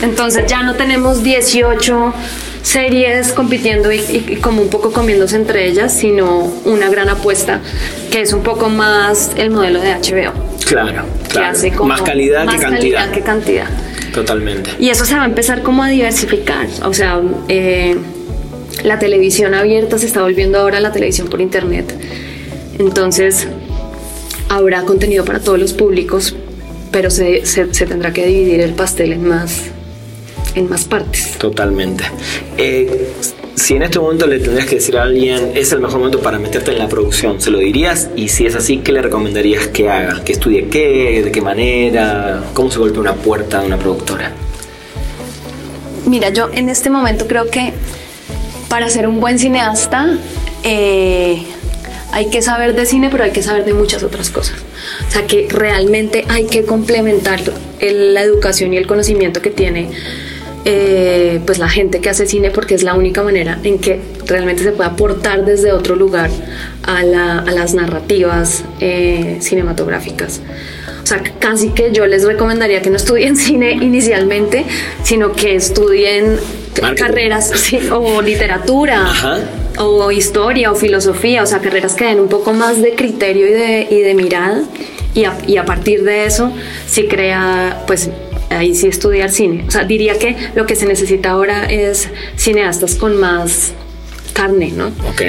Entonces 0.03 0.45
ya 0.47 0.63
no 0.63 0.75
tenemos 0.75 1.23
18 1.23 2.15
series 2.63 3.33
compitiendo 3.33 3.93
y, 3.93 4.39
como 4.43 4.61
un 4.61 4.69
poco 4.69 4.93
comiéndose 4.93 5.37
entre 5.37 5.69
ellas, 5.69 5.93
sino 5.93 6.41
una 6.65 6.89
gran 6.89 7.09
apuesta 7.09 7.61
que 8.11 8.23
es 8.23 8.33
un 8.33 8.43
poco 8.43 8.69
más 8.69 9.33
el 9.37 9.51
modelo 9.51 9.81
de 9.81 9.93
HBO. 9.93 10.33
Claro, 10.67 11.05
claro. 11.29 11.85
más 11.85 12.03
calidad 12.03 12.49
que 12.49 12.59
cantidad. 12.59 12.71
Calidad 12.71 13.11
que 13.13 13.21
cantidad. 13.21 13.67
Totalmente. 14.13 14.71
Y 14.79 14.89
eso 14.89 15.05
se 15.05 15.15
va 15.15 15.23
a 15.23 15.27
empezar 15.27 15.63
como 15.63 15.85
a 15.85 15.89
diversificar. 15.89 16.67
O 16.85 16.93
sea, 16.93 17.21
eh, 17.49 17.97
la 18.83 18.99
televisión 18.99 19.55
abierta 19.55 19.99
se 19.99 20.07
está 20.07 20.23
volviendo 20.23 20.59
ahora 20.59 20.81
la 20.81 20.91
televisión 20.91 21.29
por 21.29 21.41
internet. 21.41 21.95
Entonces, 22.79 23.47
habrá 24.49 24.83
contenido 24.83 25.25
para 25.25 25.41
todos 25.41 25.59
los 25.59 25.73
públicos, 25.73 26.35
pero 26.91 27.11
se, 27.11 27.43
tendrá 27.89 28.13
que 28.13 28.27
dividir 28.27 28.61
el 28.61 28.73
pastel 28.73 29.13
en 29.13 29.27
más, 29.27 29.63
en 30.55 30.69
más 30.69 30.85
partes. 30.85 31.33
Totalmente. 31.39 32.05
Eh, 32.57 33.09
si 33.55 33.75
en 33.75 33.83
este 33.83 33.99
momento 33.99 34.27
le 34.27 34.39
tendrías 34.39 34.67
que 34.69 34.77
decir 34.77 34.97
a 34.97 35.03
alguien, 35.03 35.53
es 35.55 35.73
el 35.73 35.81
mejor 35.81 35.99
momento 35.99 36.21
para 36.21 36.39
meterte 36.39 36.73
en 36.73 36.79
la 36.79 36.89
producción, 36.89 37.41
¿se 37.41 37.51
lo 37.51 37.59
dirías? 37.59 38.11
Y 38.15 38.29
si 38.29 38.47
es 38.47 38.55
así, 38.55 38.79
¿qué 38.79 38.93
le 38.93 39.03
recomendarías 39.03 39.69
que 39.69 39.89
haga? 39.89 40.23
¿Que 40.25 40.33
estudie 40.33 40.69
qué? 40.69 41.23
¿De 41.25 41.33
qué 41.33 41.41
manera? 41.41 42.45
¿Cómo 42.53 42.71
se 42.71 42.79
golpea 42.79 43.01
una 43.01 43.15
puerta 43.15 43.61
de 43.61 43.67
una 43.67 43.79
productora? 43.79 44.33
Mira, 46.07 46.29
yo 46.29 46.51
en 46.53 46.69
este 46.69 46.91
momento 46.91 47.27
creo 47.27 47.51
que 47.51 47.73
para 48.69 48.89
ser 48.91 49.09
un 49.09 49.21
buen 49.21 49.39
cineasta 49.39 50.19
eh, 50.63 51.43
hay 52.13 52.31
que 52.31 52.43
saber 52.43 52.75
de 52.75 52.87
cine, 52.87 53.09
pero 53.11 53.25
hay 53.25 53.33
que 53.33 53.43
saber 53.43 53.65
de 53.65 53.75
muchas 53.75 54.03
otras 54.03 54.31
cosas. 54.31 54.57
O 55.09 55.11
sea 55.11 55.27
que 55.27 55.49
realmente 55.51 56.25
hay 56.29 56.47
que 56.47 56.65
complementar 56.65 57.41
la 57.81 58.23
educación 58.23 58.73
y 58.75 58.77
el 58.77 58.87
conocimiento 58.87 59.43
que 59.43 59.51
tiene 59.51 59.91
eh, 60.69 61.41
pues 61.47 61.59
la 61.59 61.69
gente 61.69 62.01
que 62.01 62.11
hace 62.11 62.27
cine 62.27 62.51
porque 62.51 62.75
es 62.75 62.83
la 62.83 62.95
única 62.95 63.23
manera 63.23 63.57
en 63.63 63.79
que 63.79 64.01
realmente 64.27 64.65
se 64.65 64.73
puede 64.73 64.91
aportar 64.91 65.45
desde 65.45 65.71
otro 65.71 65.95
lugar 65.95 66.29
a, 66.83 67.05
las 67.05 67.75
narrativas 67.75 68.65
eh, 68.81 69.37
cinematográficas. 69.41 70.41
O 71.05 71.07
sea, 71.07 71.23
casi 71.39 71.69
que 71.69 71.93
yo 71.93 72.05
les 72.07 72.25
recomendaría 72.25 72.83
que 72.83 72.91
no 72.91 72.97
estudien 72.97 73.37
cine 73.37 73.75
inicialmente, 73.75 74.65
sino 75.05 75.33
que 75.33 75.55
estudien 75.55 76.37
carreras 76.97 77.53
o 77.93 78.21
literatura. 78.21 79.07
O 79.79 80.11
historia 80.11 80.73
o 80.73 80.75
filosofía, 80.75 81.43
o 81.43 81.47
sea, 81.47 81.61
carreras 81.61 81.95
que 81.95 82.05
den 82.05 82.21
un 82.21 82.29
poco 82.29 82.53
más 82.53 82.81
de 82.81 82.95
criterio 82.95 83.47
y 83.47 83.53
de, 83.53 83.87
y 83.91 84.01
de 84.01 84.15
mirada. 84.15 84.63
Y 85.15 85.25
a, 85.25 85.37
y 85.47 85.57
a 85.57 85.65
partir 85.65 86.03
de 86.05 86.27
eso, 86.27 86.53
si 86.87 87.09
crea, 87.09 87.85
pues 87.87 88.11
ahí 88.51 88.75
sí 88.75 88.87
estudiar 88.87 89.31
cine. 89.31 89.65
O 89.67 89.71
sea, 89.71 89.85
diría 89.85 90.19
que 90.19 90.37
lo 90.55 90.67
que 90.67 90.77
se 90.77 90.87
necesita 90.87 91.31
ahora 91.31 91.67
es 91.67 92.09
cineastas 92.37 92.95
con 92.95 93.17
más 93.17 93.73
carne, 94.33 94.73
¿no? 94.77 94.89
Ok. 95.09 95.23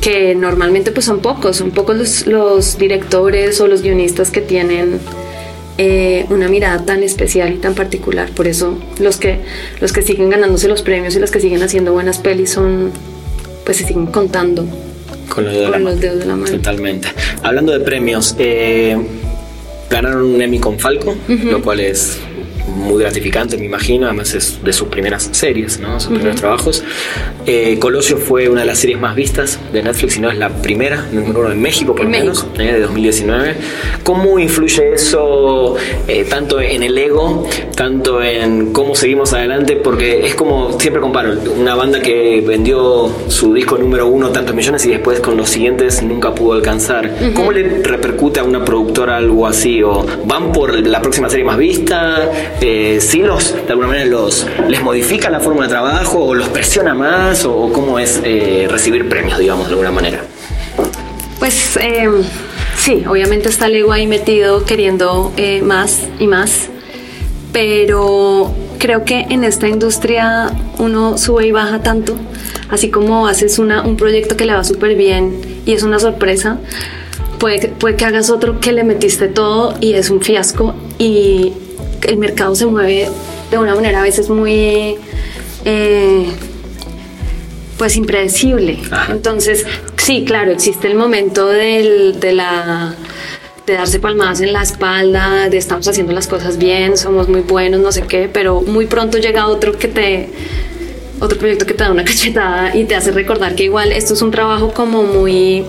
Que 0.00 0.34
normalmente 0.34 0.92
pues 0.92 1.06
son 1.06 1.20
pocos, 1.20 1.56
son 1.56 1.70
pocos 1.70 1.96
los, 1.96 2.26
los 2.26 2.78
directores 2.78 3.60
o 3.60 3.66
los 3.66 3.82
guionistas 3.82 4.30
que 4.30 4.42
tienen 4.42 5.00
eh, 5.78 6.26
una 6.28 6.48
mirada 6.48 6.84
tan 6.84 7.02
especial 7.02 7.54
y 7.54 7.56
tan 7.56 7.74
particular. 7.74 8.30
Por 8.32 8.46
eso 8.46 8.78
los 8.98 9.16
que, 9.16 9.40
los 9.80 9.92
que 9.92 10.02
siguen 10.02 10.28
ganándose 10.28 10.68
los 10.68 10.82
premios 10.82 11.16
y 11.16 11.20
los 11.20 11.30
que 11.30 11.40
siguen 11.40 11.62
haciendo 11.62 11.92
buenas 11.92 12.18
pelis 12.18 12.50
son, 12.50 12.92
pues 13.70 13.78
se 13.78 13.86
siguen 13.86 14.06
contando 14.06 14.66
con, 15.28 15.44
los 15.44 15.54
dedos, 16.00 16.18
de, 16.18 16.26
la 16.26 16.34
mano. 16.34 16.50
Totalmente. 16.50 17.06
Hablando 17.44 17.70
de 17.70 17.78
premios, 17.78 18.34
eh, 18.36 19.00
ganaron 19.88 20.24
un 20.24 20.42
Emmy 20.42 20.58
con 20.58 20.76
Falco, 20.76 21.14
lo 21.28 21.62
cual 21.62 21.78
es 21.78 22.18
muy 22.70 23.02
gratificante, 23.02 23.56
me 23.56 23.66
imagino, 23.66 24.06
además 24.06 24.34
es 24.34 24.62
de 24.62 24.72
sus 24.72 24.88
primeras 24.88 25.28
series, 25.32 25.78
¿no? 25.80 25.98
sus 26.00 26.12
primeros 26.12 26.36
trabajos. 26.36 26.82
Eh, 27.46 27.78
Colosio 27.78 28.16
fue 28.16 28.48
una 28.48 28.60
de 28.60 28.66
las 28.66 28.78
series 28.78 28.98
más 28.98 29.14
vistas 29.14 29.58
de 29.72 29.82
Netflix, 29.82 30.16
y 30.16 30.20
no 30.20 30.30
es 30.30 30.38
la 30.38 30.48
primera, 30.48 31.06
número 31.12 31.40
uno 31.40 31.52
en 31.52 31.60
México 31.60 31.94
por 31.94 32.04
lo 32.04 32.10
menos, 32.10 32.46
eh, 32.58 32.72
de 32.72 32.80
2019. 32.80 33.54
¿Cómo 34.02 34.38
influye 34.38 34.94
eso 34.94 35.76
eh, 36.06 36.26
tanto 36.28 36.60
en 36.60 36.82
el 36.82 36.96
ego, 36.96 37.46
tanto 37.74 38.22
en 38.22 38.72
cómo 38.72 38.94
seguimos 38.94 39.32
adelante? 39.32 39.76
Porque 39.76 40.26
es 40.26 40.34
como, 40.34 40.78
siempre 40.80 41.00
comparo, 41.00 41.34
una 41.56 41.74
banda 41.74 42.00
que 42.00 42.42
vendió 42.46 43.10
su 43.28 43.54
disco 43.54 43.78
número 43.78 44.06
uno 44.06 44.30
tantos 44.30 44.54
millones 44.54 44.84
y 44.86 44.90
después 44.90 45.20
con 45.20 45.36
los 45.36 45.50
siguientes 45.50 46.02
nunca 46.02 46.34
pudo 46.34 46.54
alcanzar. 46.54 47.10
¿Cómo 47.34 47.52
le 47.52 47.82
repercute 47.82 48.40
a 48.40 48.44
una 48.44 48.64
productora 48.64 49.16
algo 49.16 49.46
así? 49.46 49.82
¿O 49.82 50.06
van 50.24 50.52
por 50.52 50.74
la 50.86 51.00
próxima 51.00 51.28
serie 51.28 51.44
más 51.44 51.58
vista? 51.58 52.30
Eh, 52.60 52.98
sí 53.00 53.22
los, 53.22 53.54
de 53.54 53.68
alguna 53.68 53.88
manera 53.88 54.06
los, 54.06 54.46
les 54.68 54.82
modifica 54.82 55.30
la 55.30 55.40
forma 55.40 55.64
de 55.64 55.70
trabajo 55.70 56.24
o 56.24 56.34
los 56.34 56.48
presiona 56.48 56.94
más 56.94 57.44
o, 57.44 57.72
cómo 57.72 57.98
es 57.98 58.20
eh, 58.24 58.66
recibir 58.70 59.08
premios, 59.08 59.38
digamos, 59.38 59.66
de 59.66 59.72
alguna 59.72 59.90
manera? 59.90 60.24
Pues 61.38 61.78
eh, 61.78 62.08
sí, 62.76 63.04
obviamente 63.08 63.48
está 63.48 63.66
el 63.66 63.76
ego 63.76 63.92
ahí 63.92 64.06
metido 64.06 64.64
queriendo 64.64 65.32
eh, 65.36 65.62
más 65.62 66.06
y 66.18 66.26
más, 66.26 66.68
pero 67.52 68.54
creo 68.78 69.04
que 69.04 69.26
en 69.30 69.44
esta 69.44 69.66
industria 69.66 70.50
uno 70.78 71.16
sube 71.16 71.46
y 71.46 71.52
baja 71.52 71.82
tanto, 71.82 72.16
así 72.68 72.90
como 72.90 73.26
haces 73.26 73.58
una, 73.58 73.82
un 73.82 73.96
proyecto 73.96 74.36
que 74.36 74.44
le 74.44 74.52
va 74.52 74.64
súper 74.64 74.96
bien 74.96 75.62
y 75.64 75.72
es 75.72 75.82
una 75.82 75.98
sorpresa, 75.98 76.58
puede, 77.38 77.68
puede 77.68 77.96
que 77.96 78.04
hagas 78.04 78.28
otro 78.28 78.60
que 78.60 78.72
le 78.72 78.84
metiste 78.84 79.28
todo 79.28 79.74
y 79.80 79.94
es 79.94 80.10
un 80.10 80.20
fiasco 80.20 80.74
y 80.98 81.54
el 82.08 82.16
mercado 82.18 82.54
se 82.54 82.66
mueve 82.66 83.08
de 83.50 83.58
una 83.58 83.74
manera 83.74 84.00
a 84.00 84.02
veces 84.02 84.28
muy 84.28 84.96
eh, 85.64 86.26
pues 87.78 87.96
impredecible. 87.96 88.78
Entonces, 89.08 89.66
sí, 89.96 90.24
claro, 90.24 90.52
existe 90.52 90.86
el 90.86 90.96
momento 90.96 91.46
de 91.46 92.32
la 92.32 92.94
de 93.66 93.74
darse 93.74 94.00
palmadas 94.00 94.40
en 94.40 94.52
la 94.52 94.62
espalda, 94.62 95.48
de 95.48 95.56
estamos 95.56 95.86
haciendo 95.86 96.12
las 96.12 96.26
cosas 96.26 96.58
bien, 96.58 96.96
somos 96.96 97.28
muy 97.28 97.42
buenos, 97.42 97.80
no 97.80 97.92
sé 97.92 98.02
qué, 98.02 98.28
pero 98.32 98.62
muy 98.62 98.86
pronto 98.86 99.18
llega 99.18 99.46
otro 99.46 99.78
que 99.78 99.88
te 99.88 100.28
otro 101.20 101.38
proyecto 101.38 101.66
que 101.66 101.74
te 101.74 101.84
da 101.84 101.90
una 101.90 102.04
cachetada 102.10 102.74
y 102.74 102.84
te 102.84 102.96
hace 102.96 103.12
recordar 103.12 103.54
que 103.54 103.64
igual 103.64 103.92
esto 103.92 104.14
es 104.14 104.22
un 104.22 104.30
trabajo 104.30 104.72
como 104.72 105.02
muy 105.02 105.64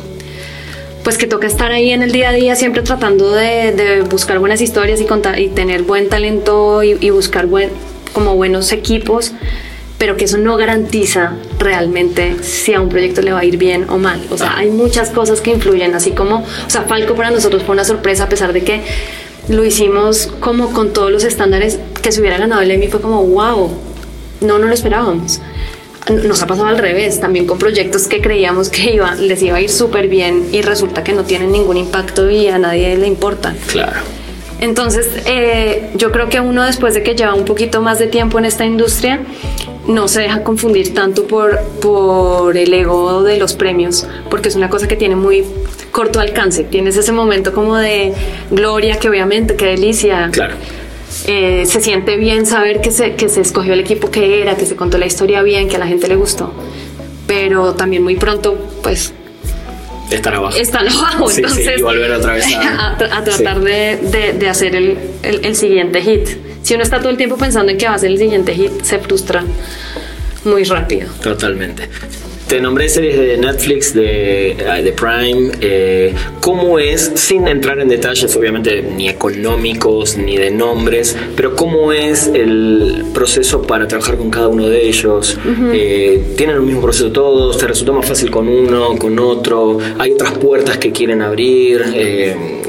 pues 1.04 1.18
que 1.18 1.28
toca 1.28 1.48
estar 1.48 1.72
ahí 1.72 1.92
en 1.92 2.04
el 2.04 2.12
día 2.12 2.30
a 2.30 2.34
día 2.34 2.56
siempre 2.56 2.82
tratando 2.82 3.32
de, 3.32 4.06
buscar 4.10 4.40
buenas 4.40 4.62
historias 4.62 5.02
y, 5.02 5.06
contar, 5.06 5.40
y 5.40 5.50
tener 5.50 5.84
buen 5.84 6.10
talento 6.10 6.84
y, 6.84 7.10
buscar 7.10 7.48
buen, 7.48 7.70
como 8.14 8.36
buenos 8.36 8.72
equipos, 8.72 9.34
pero 9.98 10.18
que 10.18 10.26
eso 10.26 10.38
no 10.38 10.58
garantiza 10.58 11.34
realmente 11.60 12.36
si 12.44 12.74
a 12.74 12.82
un 12.82 12.90
proyecto 12.90 13.22
le 13.22 13.34
va 13.34 13.40
a 13.40 13.46
ir 13.46 13.58
bien 13.58 13.90
o 13.90 13.98
mal. 13.98 14.22
O 14.30 14.38
sea, 14.38 14.58
hay 14.58 14.70
muchas 14.70 15.10
cosas 15.10 15.42
que 15.42 15.52
influyen, 15.52 15.94
así 15.96 16.12
como, 16.12 16.38
o 16.38 16.70
sea, 16.70 16.84
Falco 16.84 17.16
para 17.16 17.32
nosotros 17.32 17.64
fue 17.64 17.74
una 17.74 17.84
sorpresa 17.84 18.26
a 18.26 18.30
pesar 18.30 18.54
de 18.54 18.64
que 18.64 18.82
lo 19.50 19.66
hicimos 19.66 20.28
como 20.40 20.72
con 20.72 20.94
todos 20.94 21.12
los 21.12 21.24
estándares 21.24 21.80
que 22.02 22.12
se 22.12 22.20
hubiera 22.20 22.38
ganado 22.38 22.62
el 22.62 22.72
Emmy, 22.72 22.88
fue 22.88 23.02
como, 23.02 23.24
wow, 23.26 23.72
no, 24.42 24.60
no 24.60 24.68
lo 24.68 24.74
esperábamos 24.74 25.40
nos 26.10 26.42
ha 26.42 26.48
pasado 26.48 26.68
al 26.68 26.78
revés, 26.78 27.20
también 27.20 27.46
con 27.46 27.58
proyectos 27.58 28.08
que 28.08 28.22
creíamos 28.22 28.70
que 28.70 28.94
iba, 28.94 29.16
les 29.16 29.42
iba 29.42 29.58
a 29.58 29.62
ir 29.62 29.70
súper 29.70 30.08
bien 30.08 30.48
y 30.52 30.62
resulta 30.62 31.04
que 31.04 31.14
no 31.14 31.24
tienen 31.24 31.52
ningún 31.52 31.78
impacto 31.78 32.30
y 32.30 32.48
a 32.48 32.58
nadie 32.58 32.98
le 32.98 33.08
importa. 33.08 33.54
Claro. 33.68 34.00
Entonces, 34.60 35.08
eh, 35.26 35.90
yo 35.96 36.12
creo 36.12 36.30
que 36.30 36.40
uno 36.40 36.64
después 36.64 36.94
de 36.94 37.02
que 37.02 37.16
lleva 37.16 37.34
un 37.34 37.46
poquito 37.46 37.82
más 37.82 37.98
de 37.98 38.08
tiempo 38.08 38.38
en 38.38 38.46
esta 38.46 38.64
industria, 38.64 39.22
no 39.88 40.08
se 40.08 40.22
deja 40.22 40.44
confundir 40.44 40.94
tanto 40.94 41.26
por, 41.26 41.60
por 41.82 42.56
el 42.56 42.72
ego 42.72 43.24
de 43.24 43.38
los 43.38 43.54
premios, 43.54 44.06
porque 44.30 44.50
es 44.50 44.56
una 44.56 44.70
cosa 44.70 44.88
que 44.88 44.96
tiene 44.96 45.16
muy 45.16 45.44
corto 45.92 46.20
alcance. 46.20 46.64
Tienes 46.64 46.96
ese 46.96 47.12
momento 47.12 47.54
como 47.54 47.76
de 47.76 48.14
gloria, 48.52 48.98
que 48.98 49.10
obviamente, 49.10 49.56
qué 49.56 49.66
delicia. 49.66 50.30
Claro 50.32 50.54
eh, 51.28 51.66
se 51.66 51.82
siente 51.82 52.18
bien 52.18 52.46
saber 52.46 52.82
que 52.82 52.92
se, 52.92 53.16
que 53.16 53.30
se 53.30 53.42
escogió 53.42 53.74
el 53.74 53.80
equipo 53.80 54.10
que 54.10 54.42
era, 54.42 54.56
que 54.56 54.66
se 54.66 54.76
contó 54.76 54.98
la 54.98 55.06
historia 55.06 55.42
bien, 55.44 55.68
que 55.70 55.76
a 55.76 55.80
la 55.80 55.88
gente 55.88 56.08
le 56.08 56.16
gustó. 56.16 56.54
Pero 57.28 57.74
también 57.76 58.04
muy 58.04 58.16
pronto, 58.16 58.58
pues... 58.82 59.14
Están 60.10 60.34
abajo. 60.36 60.58
Están 60.58 60.90
abajo, 60.90 61.32
entonces... 61.32 61.80
y 61.80 61.82
volver 61.82 62.12
otra 62.12 62.34
vez 62.34 62.46
a, 62.56 62.98
tratar 62.98 63.62
de, 63.62 64.34
de, 64.38 64.50
hacer 64.50 64.76
el, 64.76 64.98
el, 65.24 65.56
siguiente 65.56 66.02
hit. 66.02 66.28
si 66.64 66.74
uno 66.74 66.84
está 66.84 67.00
todo 67.00 67.10
el 67.10 67.18
tiempo 67.18 67.38
pensando 67.38 67.72
en 67.72 67.78
que 67.78 67.88
va 67.88 67.94
a 67.94 68.00
ser 68.00 68.12
el 68.12 68.18
siguiente 68.18 68.54
hit, 68.54 68.82
se 68.82 69.00
frustra 69.00 69.46
muy 70.44 70.64
rápido. 70.66 71.10
Totalmente. 71.22 71.88
Te 72.52 72.60
nombré 72.60 72.90
series 72.90 73.18
de 73.18 73.38
Netflix, 73.38 73.94
de, 73.94 74.52
eh, 74.52 74.84
de 74.84 74.92
Prime. 74.92 75.54
Eh, 75.62 76.14
¿Cómo 76.42 76.80
es, 76.80 77.10
sin 77.16 77.48
entrar 77.48 77.80
en 77.80 77.88
detalles 77.88 78.36
obviamente 78.36 78.82
ni 78.82 79.08
económicos 79.08 80.18
ni 80.18 80.36
de 80.36 80.52
nombres, 80.52 81.16
pero 81.38 81.56
cómo 81.56 81.94
es 81.94 82.28
el 82.28 83.06
proceso 83.14 83.62
para 83.62 83.88
trabajar 83.88 84.18
con 84.18 84.30
cada 84.30 84.50
uno 84.50 84.68
de 84.68 84.86
ellos? 84.86 85.40
Eh, 85.72 86.34
¿Tienen 86.36 86.58
el 86.58 86.64
mismo 86.64 86.82
proceso 86.82 87.10
todos? 87.14 87.58
¿Te 87.58 87.68
resulta 87.68 87.94
más 87.94 88.06
fácil 88.06 88.30
con 88.30 88.50
uno, 88.50 88.98
con 88.98 89.18
otro? 89.18 89.78
¿Hay 89.98 90.12
otras 90.12 90.38
puertas 90.38 90.78
que 90.78 90.92
quieren 90.92 91.22
abrir? 91.22 91.86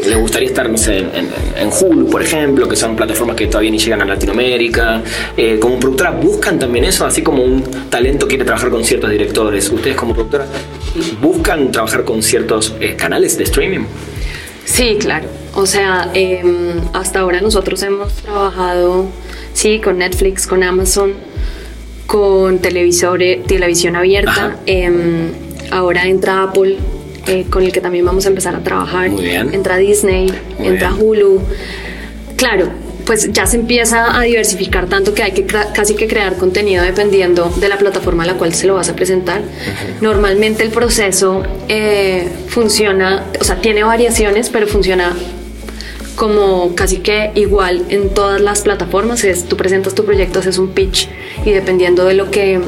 ¿Les 0.06 0.16
gustaría 0.16 0.48
estar, 0.48 0.68
no 0.68 0.76
sé, 0.76 0.98
en, 0.98 1.30
en, 1.56 1.70
Hulu, 1.70 2.08
por 2.08 2.22
ejemplo, 2.22 2.68
que 2.68 2.76
son 2.76 2.96
plataformas 2.96 3.36
que 3.36 3.46
todavía 3.46 3.70
ni 3.70 3.78
llegan 3.78 4.02
a 4.02 4.04
Latinoamérica? 4.04 5.02
como 5.60 5.78
productora, 5.78 6.10
¿buscan 6.10 6.58
también 6.58 6.84
eso? 6.84 7.06
Así 7.06 7.22
como 7.22 7.42
un 7.42 7.62
talento 7.88 8.26
quiere 8.26 8.44
trabajar 8.44 8.70
con 8.70 8.84
ciertos 8.84 9.10
directores 9.10 9.70
ustedes 9.70 9.96
como 9.96 10.14
productora 10.14 10.46
buscan 11.20 11.70
trabajar 11.70 12.04
con 12.04 12.22
ciertos 12.22 12.74
eh, 12.80 12.96
canales 12.96 13.36
de 13.38 13.44
streaming. 13.44 13.84
Sí, 14.64 14.96
claro. 14.98 15.26
O 15.54 15.66
sea, 15.66 16.10
em, 16.14 16.80
hasta 16.92 17.20
ahora 17.20 17.40
nosotros 17.40 17.82
hemos 17.82 18.12
trabajado, 18.14 19.06
sí, 19.54 19.80
con 19.80 19.98
Netflix, 19.98 20.46
con 20.46 20.62
Amazon, 20.62 21.12
con 22.06 22.58
televisores, 22.58 23.44
televisión 23.44 23.96
abierta. 23.96 24.56
Em, 24.66 25.32
ahora 25.70 26.06
entra 26.06 26.44
Apple, 26.44 26.78
eh, 27.26 27.46
con 27.48 27.62
el 27.62 27.72
que 27.72 27.80
también 27.80 28.04
vamos 28.04 28.26
a 28.26 28.28
empezar 28.28 28.54
a 28.54 28.60
trabajar. 28.60 29.06
Entra 29.06 29.76
Disney, 29.76 30.32
entra 30.58 30.94
Hulu. 30.94 31.40
Claro, 32.36 32.70
pues 33.04 33.32
ya 33.32 33.46
se 33.46 33.56
empieza 33.56 34.18
a 34.18 34.22
diversificar 34.22 34.86
tanto 34.86 35.14
que 35.14 35.22
hay 35.22 35.32
que 35.32 35.44
casi 35.44 35.94
que 35.94 36.06
crear 36.06 36.36
contenido 36.36 36.84
dependiendo 36.84 37.52
de 37.60 37.68
la 37.68 37.78
plataforma 37.78 38.22
a 38.24 38.26
la 38.26 38.34
cual 38.34 38.54
se 38.54 38.66
lo 38.66 38.74
vas 38.74 38.88
a 38.88 38.96
presentar. 38.96 39.42
Normalmente 40.00 40.62
el 40.62 40.70
proceso 40.70 41.42
eh, 41.68 42.28
funciona, 42.48 43.24
o 43.40 43.44
sea, 43.44 43.60
tiene 43.60 43.84
variaciones, 43.84 44.50
pero 44.50 44.66
funciona 44.66 45.14
como 46.16 46.74
casi 46.74 46.98
que 46.98 47.32
igual 47.34 47.86
en 47.88 48.10
todas 48.10 48.40
las 48.40 48.62
plataformas. 48.62 49.24
Es, 49.24 49.44
tú 49.44 49.56
presentas 49.56 49.94
tu 49.94 50.04
proyecto, 50.04 50.38
haces 50.38 50.58
un 50.58 50.68
pitch 50.68 51.08
y 51.44 51.50
dependiendo 51.50 52.04
de 52.04 52.14
lo 52.14 52.30
que 52.30 52.60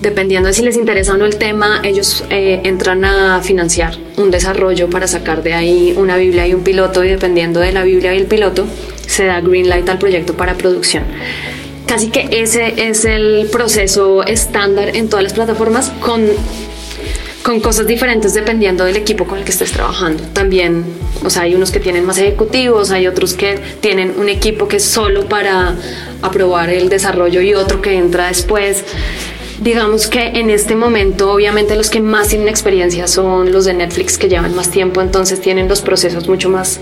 dependiendo 0.00 0.48
de 0.48 0.54
si 0.54 0.62
les 0.62 0.76
interesa 0.76 1.14
o 1.14 1.16
no 1.16 1.24
el 1.24 1.36
tema, 1.36 1.80
ellos 1.82 2.24
eh, 2.30 2.60
entran 2.64 3.04
a 3.04 3.40
financiar 3.42 3.96
un 4.16 4.30
desarrollo 4.30 4.88
para 4.88 5.06
sacar 5.06 5.42
de 5.42 5.54
ahí 5.54 5.94
una 5.96 6.16
Biblia 6.16 6.46
y 6.46 6.54
un 6.54 6.62
piloto 6.62 7.04
y 7.04 7.08
dependiendo 7.08 7.60
de 7.60 7.72
la 7.72 7.84
Biblia 7.84 8.14
y 8.14 8.18
el 8.18 8.26
piloto, 8.26 8.66
se 9.06 9.24
da 9.24 9.40
green 9.40 9.68
light 9.68 9.88
al 9.88 9.98
proyecto 9.98 10.34
para 10.34 10.54
producción. 10.54 11.04
Casi 11.86 12.10
que 12.10 12.28
ese 12.30 12.88
es 12.88 13.04
el 13.06 13.48
proceso 13.50 14.22
estándar 14.24 14.94
en 14.94 15.08
todas 15.08 15.22
las 15.22 15.32
plataformas 15.32 15.90
con, 16.00 16.22
con 17.42 17.60
cosas 17.60 17.86
diferentes 17.86 18.34
dependiendo 18.34 18.84
del 18.84 18.96
equipo 18.96 19.24
con 19.24 19.38
el 19.38 19.44
que 19.44 19.52
estés 19.52 19.72
trabajando. 19.72 20.22
También, 20.34 20.84
o 21.24 21.30
sea, 21.30 21.42
hay 21.42 21.54
unos 21.54 21.70
que 21.70 21.80
tienen 21.80 22.04
más 22.04 22.18
ejecutivos, 22.18 22.90
hay 22.90 23.06
otros 23.06 23.32
que 23.32 23.58
tienen 23.80 24.14
un 24.18 24.28
equipo 24.28 24.68
que 24.68 24.76
es 24.76 24.84
solo 24.84 25.30
para 25.30 25.74
aprobar 26.20 26.68
el 26.68 26.90
desarrollo 26.90 27.40
y 27.40 27.54
otro 27.54 27.80
que 27.80 27.94
entra 27.94 28.28
después. 28.28 28.84
Digamos 29.60 30.06
que 30.06 30.38
en 30.38 30.50
este 30.50 30.76
momento, 30.76 31.32
obviamente, 31.32 31.74
los 31.74 31.90
que 31.90 32.00
más 32.00 32.28
tienen 32.28 32.48
experiencia 32.48 33.08
son 33.08 33.50
los 33.50 33.64
de 33.64 33.74
Netflix 33.74 34.16
que 34.16 34.28
llevan 34.28 34.54
más 34.54 34.70
tiempo, 34.70 35.00
entonces 35.00 35.40
tienen 35.40 35.68
los 35.68 35.80
procesos 35.80 36.28
mucho 36.28 36.48
más 36.48 36.80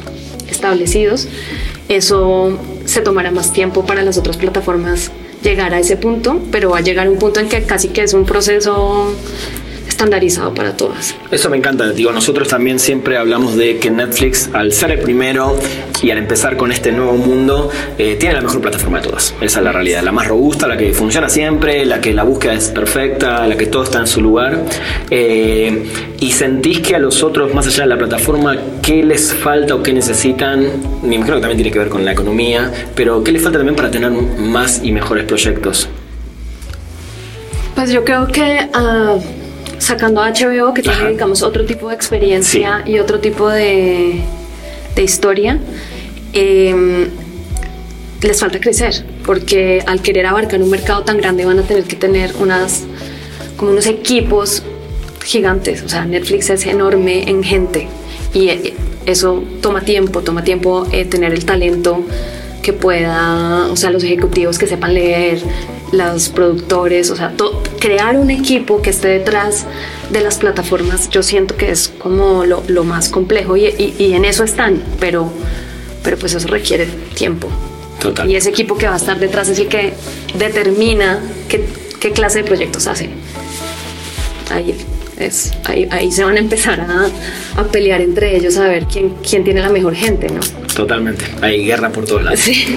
establecidos. 0.51 1.27
Eso 1.89 2.59
se 2.85 3.01
tomará 3.01 3.31
más 3.31 3.53
tiempo 3.53 3.87
para 3.87 4.03
las 4.03 4.19
otras 4.19 4.37
plataformas 4.37 5.11
llegar 5.43 5.73
a 5.73 5.79
ese 5.79 5.97
punto, 5.97 6.41
pero 6.51 6.71
va 6.71 6.79
a 6.79 6.81
llegar 6.83 7.09
un 7.09 7.19
punto 7.19 7.41
en 7.41 7.49
que 7.49 7.62
casi 7.62 7.89
que 7.89 8.03
es 8.03 8.12
un 8.12 8.27
proceso 8.27 9.12
estandarizado 9.97 10.53
para 10.53 10.77
todas. 10.77 11.15
Eso 11.31 11.49
me 11.49 11.57
encanta. 11.57 11.91
Digo, 11.91 12.13
nosotros 12.13 12.49
también 12.49 12.79
siempre 12.79 13.17
hablamos 13.17 13.57
de 13.57 13.79
que 13.79 13.91
Netflix, 13.91 14.51
al 14.53 14.73
ser 14.73 14.91
el 14.91 14.99
primero 14.99 15.59
y 16.03 16.11
al 16.11 16.19
empezar 16.19 16.59
con 16.59 16.71
este 16.71 16.93
nuevo 16.93 17.15
mundo, 17.15 17.71
eh, 17.97 18.17
tiene 18.21 18.35
la 18.35 18.43
mejor 18.43 18.61
plataforma 18.61 19.01
de 19.01 19.09
todas. 19.09 19.35
Esa 19.41 19.59
es 19.59 19.65
la 19.65 19.73
realidad. 19.73 20.03
La 20.03 20.13
más 20.13 20.29
robusta, 20.29 20.67
la 20.67 20.77
que 20.77 20.93
funciona 20.93 21.31
siempre, 21.31 21.87
la 21.87 22.03
que 22.03 22.13
la 22.13 22.25
búsqueda 22.25 22.53
es 22.53 22.69
perfecta, 22.69 23.47
la 23.47 23.57
que 23.57 23.67
todo 23.67 23.85
está 23.85 23.99
en 24.01 24.07
su 24.07 24.21
lugar. 24.21 24.65
Eh, 25.09 25.91
y 26.21 26.33
sentís 26.33 26.81
que 26.81 26.95
a 26.95 26.99
los 26.99 27.23
otros, 27.23 27.55
más 27.55 27.67
allá 27.67 27.85
de 27.85 27.89
la 27.89 27.97
plataforma, 27.97 28.55
¿qué 28.83 29.03
les 29.03 29.33
falta 29.33 29.75
o 29.75 29.83
qué 29.83 29.95
necesitan? 29.95 30.61
Me 31.03 31.15
imagino 31.15 31.37
que 31.37 31.41
también 31.41 31.57
tiene 31.57 31.73
que 31.73 31.79
ver 31.79 31.89
con 31.89 32.05
la 32.05 32.13
economía, 32.13 32.71
pero 32.95 33.25
¿qué 33.25 33.33
les 33.33 33.43
falta 33.43 33.59
también 33.59 33.77
para 33.77 33.91
tener 33.91 34.11
más 34.11 34.83
y 34.85 34.93
mejores 34.93 35.25
proyectos? 35.25 35.89
Pues 37.75 37.93
yo 37.93 38.05
creo 38.05 38.27
que 38.27 38.59
uh, 38.75 39.21
sacando 39.79 40.21
a 40.23 40.31
HBO, 40.31 40.75
que 40.75 40.83
tiene, 40.83 41.11
digamos, 41.11 41.43
otro 41.43 41.65
tipo 41.65 41.89
de 41.89 41.95
experiencia 41.95 42.83
y 42.87 42.99
otro 42.99 43.21
tipo 43.21 43.49
de, 43.49 44.21
de 44.95 45.03
historia, 45.03 45.59
em, 46.33 47.09
les 48.23 48.41
falta 48.41 48.59
crecer, 48.59 49.05
porque 49.25 49.83
al 49.87 50.01
querer 50.01 50.27
abarcar 50.27 50.62
un 50.62 50.71
mercado 50.71 51.03
tan 51.03 51.19
grande 51.19 51.45
van 51.45 51.59
a 51.59 51.62
tener 51.62 51.85
que 51.85 51.97
tener 51.97 52.33
unas, 52.41 52.85
como 53.57 53.73
unos 53.73 53.87
equipos 53.87 54.62
gigantes. 55.25 55.83
O 55.83 55.89
sea, 55.89 56.05
Netflix 56.05 56.51
es 56.51 56.67
enorme 56.67 57.29
en 57.29 57.43
gente 57.43 57.89
y 58.33 58.49
eh, 58.49 58.75
eso 59.07 59.45
toma 59.61 59.83
tiempo, 59.83 60.23
toma 60.23 60.45
tiempo 60.45 60.87
eh, 60.93 61.05
tener 61.05 61.33
el 61.33 61.45
talento 61.45 62.05
que 62.62 62.73
pueda, 62.73 63.69
o 63.71 63.77
sea, 63.77 63.91
los 63.91 64.03
ejecutivos 64.03 64.59
que 64.59 64.67
sepan 64.67 64.95
leer, 64.95 65.41
los 65.92 66.29
productores, 66.29 67.11
o 67.11 67.16
sea, 67.16 67.33
crear 67.81 68.16
un 68.16 68.31
equipo 68.31 68.83
que 68.83 68.90
esté 68.90 69.09
detrás 69.09 69.66
de 70.11 70.20
las 70.20 70.38
plataformas, 70.38 71.09
yo 71.11 71.22
siento 71.22 71.57
que 71.57 71.70
es 71.70 71.88
como 71.88 72.44
lo, 72.44 72.62
lo 72.66 72.85
más 72.85 73.09
complejo 73.09 73.57
y, 73.57 73.66
y, 73.99 74.12
en 74.12 74.25
eso 74.25 74.44
están, 74.44 74.83
pero, 74.99 75.31
pero 76.03 76.16
pues 76.16 76.35
eso 76.35 76.49
requiere 76.49 76.87
tiempo. 77.14 77.49
Total. 78.01 78.31
Y 78.31 78.37
ese 78.37 78.51
equipo 78.51 78.77
que 78.77 78.87
va 78.87 78.94
a 78.94 78.99
estar 78.99 79.18
detrás 79.18 79.49
es 79.49 79.59
el 79.59 79.68
que 79.68 79.94
determina 80.37 81.20
qué, 81.49 81.64
qué 81.99 82.12
clase 82.12 82.42
de 82.42 82.44
proyectos 82.44 82.87
hace. 82.87 83.09
Ahí, 84.51 84.75
es, 85.18 85.53
ahí, 85.64 85.88
ahí 85.90 86.12
se 86.12 86.22
van 86.22 86.37
a 86.37 86.40
empezar 86.40 86.81
a, 86.81 87.09
a, 87.57 87.64
pelear 87.64 88.01
entre 88.01 88.37
ellos 88.37 88.57
a 88.59 88.68
ver 88.68 88.85
quién, 88.85 89.14
quién 89.29 89.44
tiene 89.44 89.61
la 89.61 89.70
mejor 89.70 89.94
gente, 89.94 90.29
¿no? 90.29 90.40
Totalmente. 90.75 91.25
Hay 91.40 91.64
guerra 91.64 91.90
por 91.90 92.05
todos 92.05 92.22
lados. 92.22 92.40
Sí. 92.40 92.77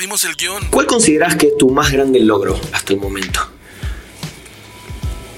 El 0.00 0.34
guion. 0.34 0.64
¿Cuál 0.70 0.86
consideras 0.86 1.36
que 1.36 1.48
es 1.48 1.58
tu 1.58 1.70
más 1.70 1.92
grande 1.92 2.20
logro 2.20 2.58
hasta 2.72 2.94
el 2.94 3.00
momento? 3.00 3.40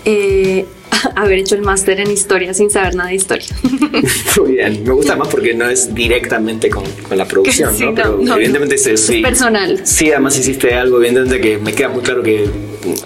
Eh, 0.04 0.66
haber 1.16 1.38
hecho 1.38 1.54
el 1.54 1.62
máster 1.62 2.00
en 2.00 2.10
historia 2.10 2.54
sin 2.54 2.70
saber 2.70 2.94
nada 2.94 3.10
de 3.10 3.16
historia. 3.16 3.48
Muy 4.40 4.52
bien, 4.52 4.82
me 4.84 4.92
gusta 4.92 5.16
más 5.16 5.28
porque 5.28 5.54
no 5.54 5.68
es 5.68 5.94
directamente 5.94 6.70
con, 6.70 6.84
con 7.08 7.16
la 7.18 7.26
producción, 7.26 7.74
sí, 7.76 7.84
¿no? 7.84 7.94
Pero 7.94 8.18
no, 8.20 8.36
evidentemente 8.36 8.76
no, 8.76 8.96
sí. 8.96 9.16
Es 9.16 9.22
personal. 9.22 9.80
Sí, 9.84 10.10
además 10.10 10.38
hiciste 10.38 10.74
algo, 10.74 10.98
evidentemente 10.98 11.40
que 11.40 11.58
me 11.58 11.72
queda 11.72 11.88
muy 11.88 12.02
claro 12.02 12.22
que 12.22 12.48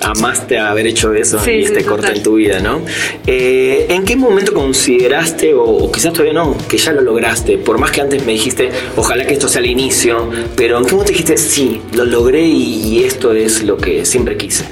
amaste 0.00 0.58
haber 0.58 0.86
hecho 0.86 1.12
eso 1.12 1.38
sí, 1.38 1.50
y 1.50 1.64
este 1.64 1.84
corte 1.84 2.12
en 2.12 2.22
tu 2.22 2.36
vida, 2.36 2.60
¿no? 2.60 2.80
Eh, 3.26 3.86
¿En 3.90 4.04
qué 4.04 4.16
momento 4.16 4.52
consideraste, 4.54 5.54
o, 5.54 5.64
o, 5.64 5.92
quizás 5.92 6.12
todavía 6.12 6.32
no, 6.32 6.56
que 6.68 6.78
ya 6.78 6.92
lo 6.92 7.02
lograste? 7.02 7.58
Por 7.58 7.78
más 7.78 7.90
que 7.90 8.00
antes 8.00 8.24
me 8.24 8.32
dijiste, 8.32 8.70
ojalá 8.96 9.26
que 9.26 9.34
esto 9.34 9.48
sea 9.48 9.60
el 9.60 9.66
inicio, 9.66 10.30
pero 10.56 10.78
¿en 10.78 10.84
qué 10.84 10.92
momento 10.92 11.12
dijiste, 11.12 11.36
sí, 11.36 11.80
lo 11.92 12.04
logré 12.04 12.42
y, 12.42 12.82
y 12.88 13.04
esto 13.04 13.32
es 13.32 13.62
lo 13.62 13.76
que 13.76 14.04
siempre 14.06 14.36
quise? 14.36 14.64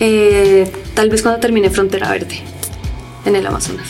Eh, 0.00 0.66
tal 0.94 1.08
vez 1.10 1.22
cuando 1.22 1.40
termine 1.40 1.70
Frontera 1.70 2.10
Verde 2.10 2.40
en 3.24 3.36
el 3.36 3.46
Amazonas. 3.46 3.86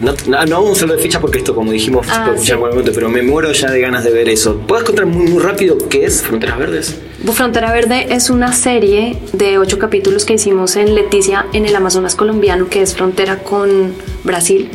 No, 0.00 0.12
no, 0.26 0.44
no 0.46 0.62
vamos 0.62 0.78
a 0.78 0.82
hablar 0.82 0.98
de 0.98 1.02
fecha 1.02 1.18
porque 1.20 1.38
esto, 1.38 1.54
como 1.54 1.72
dijimos, 1.72 2.06
Ah, 2.10 2.32
sí. 2.36 2.52
momento, 2.54 2.92
pero 2.94 3.08
me 3.08 3.22
muero 3.22 3.50
ya 3.52 3.70
de 3.70 3.80
ganas 3.80 4.04
de 4.04 4.10
ver 4.10 4.28
eso. 4.28 4.58
¿Puedes 4.68 4.84
contar 4.84 5.06
muy, 5.06 5.26
muy 5.28 5.42
rápido 5.42 5.78
qué 5.88 6.04
es 6.04 6.22
Fronteras 6.22 6.58
Verdes? 6.58 6.94
Frontera 7.32 7.72
Verde 7.72 8.08
es 8.10 8.28
una 8.28 8.52
serie 8.52 9.16
de 9.32 9.56
ocho 9.58 9.78
capítulos 9.78 10.26
que 10.26 10.34
hicimos 10.34 10.76
en 10.76 10.94
Leticia, 10.94 11.46
en 11.54 11.64
el 11.64 11.74
Amazonas 11.74 12.14
colombiano, 12.16 12.68
que 12.68 12.82
es 12.82 12.94
frontera 12.94 13.38
con 13.42 13.94
Brasil. 14.24 14.68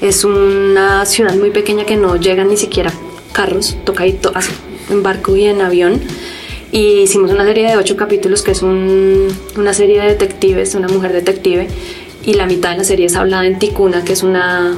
Es 0.00 0.22
una 0.24 1.04
ciudad 1.04 1.34
muy 1.34 1.50
pequeña 1.50 1.84
que 1.84 1.96
no 1.96 2.14
llegan 2.16 2.48
ni 2.48 2.56
siquiera 2.56 2.92
carros, 3.32 3.76
toca 3.84 4.06
ir 4.06 4.20
to- 4.20 4.32
en 4.88 5.02
barco 5.02 5.34
y 5.34 5.46
en 5.46 5.60
avión. 5.62 6.00
Y 6.76 7.00
hicimos 7.04 7.30
una 7.30 7.44
serie 7.46 7.66
de 7.70 7.76
ocho 7.78 7.96
capítulos 7.96 8.42
que 8.42 8.50
es 8.50 8.60
un- 8.60 9.28
una 9.56 9.72
serie 9.72 9.98
de 9.98 10.08
detectives, 10.08 10.74
una 10.74 10.88
mujer 10.88 11.14
detective, 11.14 11.68
y 12.22 12.34
la 12.34 12.44
mitad 12.44 12.72
de 12.72 12.76
la 12.76 12.84
serie 12.84 13.06
es 13.06 13.16
hablada 13.16 13.46
en 13.46 13.58
ticuna, 13.58 14.04
que 14.04 14.12
es 14.12 14.22
una 14.22 14.74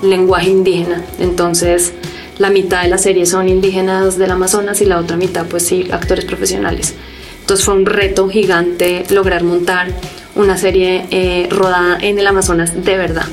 lenguaje 0.00 0.48
indígena. 0.48 1.04
Entonces, 1.18 1.92
la 2.38 2.50
mitad 2.50 2.82
de 2.84 2.88
la 2.88 2.98
serie 2.98 3.26
son 3.26 3.48
indígenas 3.48 4.16
del 4.16 4.30
Amazonas 4.30 4.80
y 4.80 4.84
la 4.84 5.00
otra 5.00 5.16
mitad, 5.16 5.44
pues 5.46 5.66
sí, 5.66 5.88
actores 5.90 6.24
profesionales. 6.24 6.94
Entonces 7.40 7.64
fue 7.66 7.74
un 7.74 7.84
reto 7.84 8.28
gigante 8.28 9.02
lograr 9.10 9.42
montar 9.42 9.88
una 10.36 10.56
serie 10.56 11.06
eh, 11.10 11.48
rodada 11.50 11.98
en 12.00 12.16
el 12.20 12.28
Amazonas 12.28 12.84
de 12.84 12.96
verdad. 12.96 13.26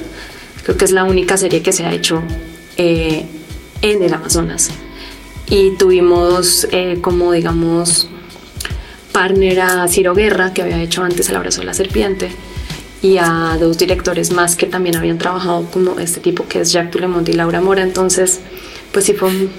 Creo 0.64 0.76
que 0.76 0.86
es 0.86 0.92
la 0.92 1.04
única 1.04 1.38
serie 1.38 1.62
que 1.62 1.72
se 1.72 1.86
ha 1.86 1.94
hecho 1.94 2.24
eh, 2.78 3.26
en 3.84 4.02
el 4.02 4.12
Amazonas. 4.12 4.72
Y 5.50 5.72
tuvimos 5.72 6.68
eh, 6.72 7.00
como 7.02 7.32
digamos 7.32 8.10
partner 9.12 9.62
a 9.62 9.88
Ciro 9.88 10.14
Guerra, 10.14 10.54
que 10.54 10.62
había 10.62 10.82
hecho 10.82 11.04
antes 11.04 11.30
El 11.30 11.38
abrazo 11.38 11.62
de 11.62 11.66
la 11.66 11.74
serpiente, 11.74 12.30
y 13.02 13.18
a 13.18 13.58
dos 13.60 13.78
directores 13.78 14.32
más 14.32 14.56
que 14.56 14.68
también 14.68 14.96
habían 14.96 15.18
trabajado 15.18 15.66
como 15.72 15.98
este 16.00 16.20
tipo, 16.20 16.48
que 16.48 16.62
es 16.62 16.72
Jacques 16.72 16.92
Tulemont 16.92 17.28
y 17.28 17.34
Laura 17.34 17.60
Mora. 17.60 17.82
Entonces, 17.82 18.42
pues 18.92 19.06
sí 19.06 19.14
fue 19.14 19.30
un, 19.30 19.50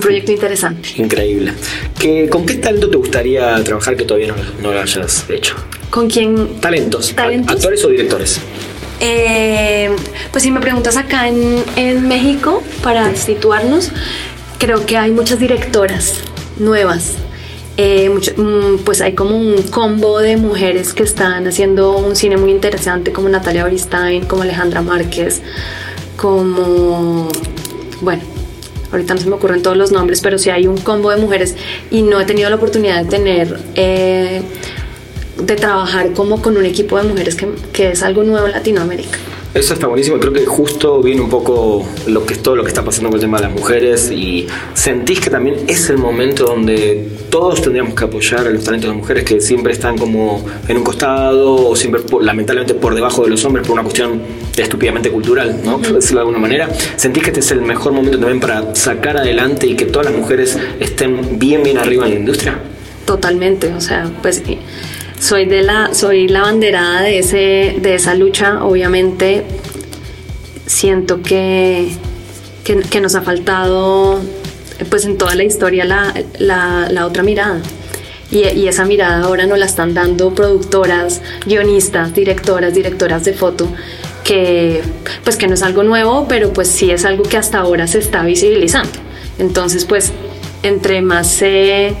proyecto 0.00 0.32
interesante. 0.32 0.88
Increíble. 0.96 1.54
¿Qué, 1.98 2.28
¿Con 2.28 2.44
qué 2.44 2.54
talento 2.54 2.90
te 2.90 2.96
gustaría 2.96 3.62
trabajar 3.64 3.96
que 3.96 4.04
todavía 4.04 4.34
no, 4.60 4.72
lo 4.72 4.80
hayas 4.80 5.24
hecho? 5.30 5.54
¿Con 5.88 6.10
quién? 6.10 6.60
Talentos. 6.60 7.14
¿Talentos? 7.14 7.56
¿Actores 7.56 7.84
o 7.84 7.88
directores? 7.88 8.40
Eh, 9.00 9.90
pues 10.30 10.42
si 10.42 10.50
me 10.50 10.60
preguntas 10.60 10.96
acá 10.96 11.28
en, 11.28 11.62
en 11.76 12.06
México, 12.06 12.62
para 12.82 13.14
situarnos, 13.14 13.92
creo 14.64 14.86
que 14.86 14.96
hay 14.96 15.10
muchas 15.10 15.38
directoras 15.38 16.20
nuevas 16.58 17.16
eh, 17.76 18.08
mm, 18.08 18.78
pues 18.82 19.02
hay 19.02 19.12
como 19.12 19.36
un 19.36 19.60
combo 19.64 20.20
de 20.20 20.38
mujeres 20.38 20.94
que 20.94 21.02
están 21.02 21.46
haciendo 21.46 21.98
un 21.98 22.16
cine 22.16 22.38
muy 22.38 22.50
interesante 22.50 23.12
como 23.12 23.28
Natalia 23.28 23.66
Oristain, 23.66 24.24
como 24.24 24.40
Alejandra 24.40 24.80
Márquez, 24.80 25.42
como, 26.16 27.28
bueno, 28.00 28.22
ahorita 28.90 29.12
no 29.14 29.20
se 29.20 29.28
me 29.28 29.34
ocurren 29.34 29.60
todos 29.60 29.76
los 29.76 29.92
nombres, 29.92 30.22
pero 30.22 30.38
sí 30.38 30.48
hay 30.48 30.66
un 30.66 30.78
combo 30.78 31.10
de 31.10 31.18
mujeres 31.18 31.56
y 31.90 32.00
no 32.00 32.18
he 32.18 32.24
tenido 32.24 32.48
la 32.48 32.56
oportunidad 32.56 33.02
de 33.02 33.10
tener, 33.10 33.60
eh, 33.74 34.40
de 35.42 35.56
trabajar 35.56 36.12
como 36.12 36.40
con 36.40 36.56
un 36.56 36.64
equipo 36.64 36.96
de 36.96 37.02
mujeres 37.02 37.34
que, 37.34 37.48
que 37.74 37.90
es 37.90 38.02
algo 38.02 38.22
nuevo 38.22 38.46
en 38.46 38.52
Latinoamérica. 38.52 39.18
Eso 39.54 39.74
está 39.74 39.86
buenísimo. 39.86 40.18
Creo 40.18 40.32
que 40.32 40.44
justo 40.46 41.00
viene 41.00 41.20
un 41.20 41.30
poco 41.30 41.86
lo 42.08 42.26
que 42.26 42.34
es 42.34 42.42
todo 42.42 42.56
lo 42.56 42.64
que 42.64 42.70
está 42.70 42.84
pasando 42.84 43.08
con 43.08 43.18
el 43.18 43.20
tema 43.20 43.36
de 43.36 43.44
las 43.44 43.52
mujeres 43.52 44.10
y 44.10 44.48
sentís 44.74 45.20
que 45.20 45.30
también 45.30 45.60
es 45.68 45.88
el 45.90 45.96
momento 45.96 46.44
donde 46.44 47.08
todos 47.30 47.62
tendríamos 47.62 47.94
que 47.94 48.04
apoyar 48.04 48.48
a 48.48 48.50
los 48.50 48.64
talentos 48.64 48.90
de 48.90 48.96
las 48.96 48.96
mujeres 48.96 49.22
que 49.22 49.40
siempre 49.40 49.72
están 49.72 49.96
como 49.96 50.44
en 50.66 50.76
un 50.76 50.82
costado 50.82 51.68
o 51.68 51.76
siempre 51.76 52.02
lamentablemente 52.20 52.74
por 52.74 52.96
debajo 52.96 53.22
de 53.22 53.30
los 53.30 53.44
hombres 53.44 53.64
por 53.64 53.74
una 53.74 53.84
cuestión 53.84 54.22
estúpidamente 54.56 55.12
cultural, 55.12 55.60
¿no? 55.64 55.78
Por 55.78 55.92
decirlo 55.92 56.18
de 56.18 56.22
alguna 56.22 56.38
manera. 56.40 56.68
¿Sentís 56.96 57.22
que 57.22 57.30
este 57.30 57.40
es 57.40 57.52
el 57.52 57.62
mejor 57.62 57.92
momento 57.92 58.18
también 58.18 58.40
para 58.40 58.74
sacar 58.74 59.18
adelante 59.18 59.68
y 59.68 59.76
que 59.76 59.84
todas 59.84 60.10
las 60.10 60.18
mujeres 60.18 60.58
estén 60.80 61.38
bien, 61.38 61.62
bien 61.62 61.78
arriba 61.78 62.06
en 62.06 62.14
la 62.14 62.18
industria? 62.18 62.58
Totalmente, 63.04 63.72
o 63.72 63.80
sea, 63.80 64.10
pues 64.20 64.42
soy 65.18 65.46
de 65.46 65.62
la 65.62 65.94
soy 65.94 66.28
la 66.28 66.42
banderada 66.42 67.02
de 67.02 67.18
ese 67.18 67.76
de 67.80 67.94
esa 67.94 68.14
lucha 68.14 68.64
obviamente. 68.64 69.44
Siento 70.66 71.22
que, 71.22 71.92
que, 72.64 73.00
nos 73.00 73.14
ha 73.14 73.20
faltado 73.20 74.18
pues 74.88 75.04
en 75.04 75.18
toda 75.18 75.34
la 75.34 75.44
historia 75.44 75.84
la, 75.84 76.14
la, 76.38 77.06
otra 77.06 77.22
mirada. 77.22 77.60
Y, 78.30 78.48
y, 78.48 78.66
esa 78.66 78.86
mirada 78.86 79.24
ahora 79.24 79.46
nos 79.46 79.58
la 79.58 79.66
están 79.66 79.92
dando 79.92 80.34
productoras 80.34 81.20
guionistas 81.46 82.14
directoras 82.14 82.74
directoras 82.74 83.24
de 83.24 83.34
foto 83.34 83.68
que 84.24 84.80
pues 85.22 85.36
que 85.36 85.46
no 85.46 85.54
es 85.54 85.62
algo 85.62 85.82
nuevo 85.82 86.26
pero 86.28 86.52
pues 86.52 86.68
sí 86.68 86.90
es 86.90 87.04
algo 87.04 87.24
que 87.24 87.36
hasta 87.36 87.58
ahora 87.58 87.86
se 87.86 87.98
está 87.98 88.24
visibilizando. 88.24 88.98
Entonces 89.38 89.84
pues 89.84 90.12
entre 90.62 91.02
más 91.02 91.30
se 91.30 91.94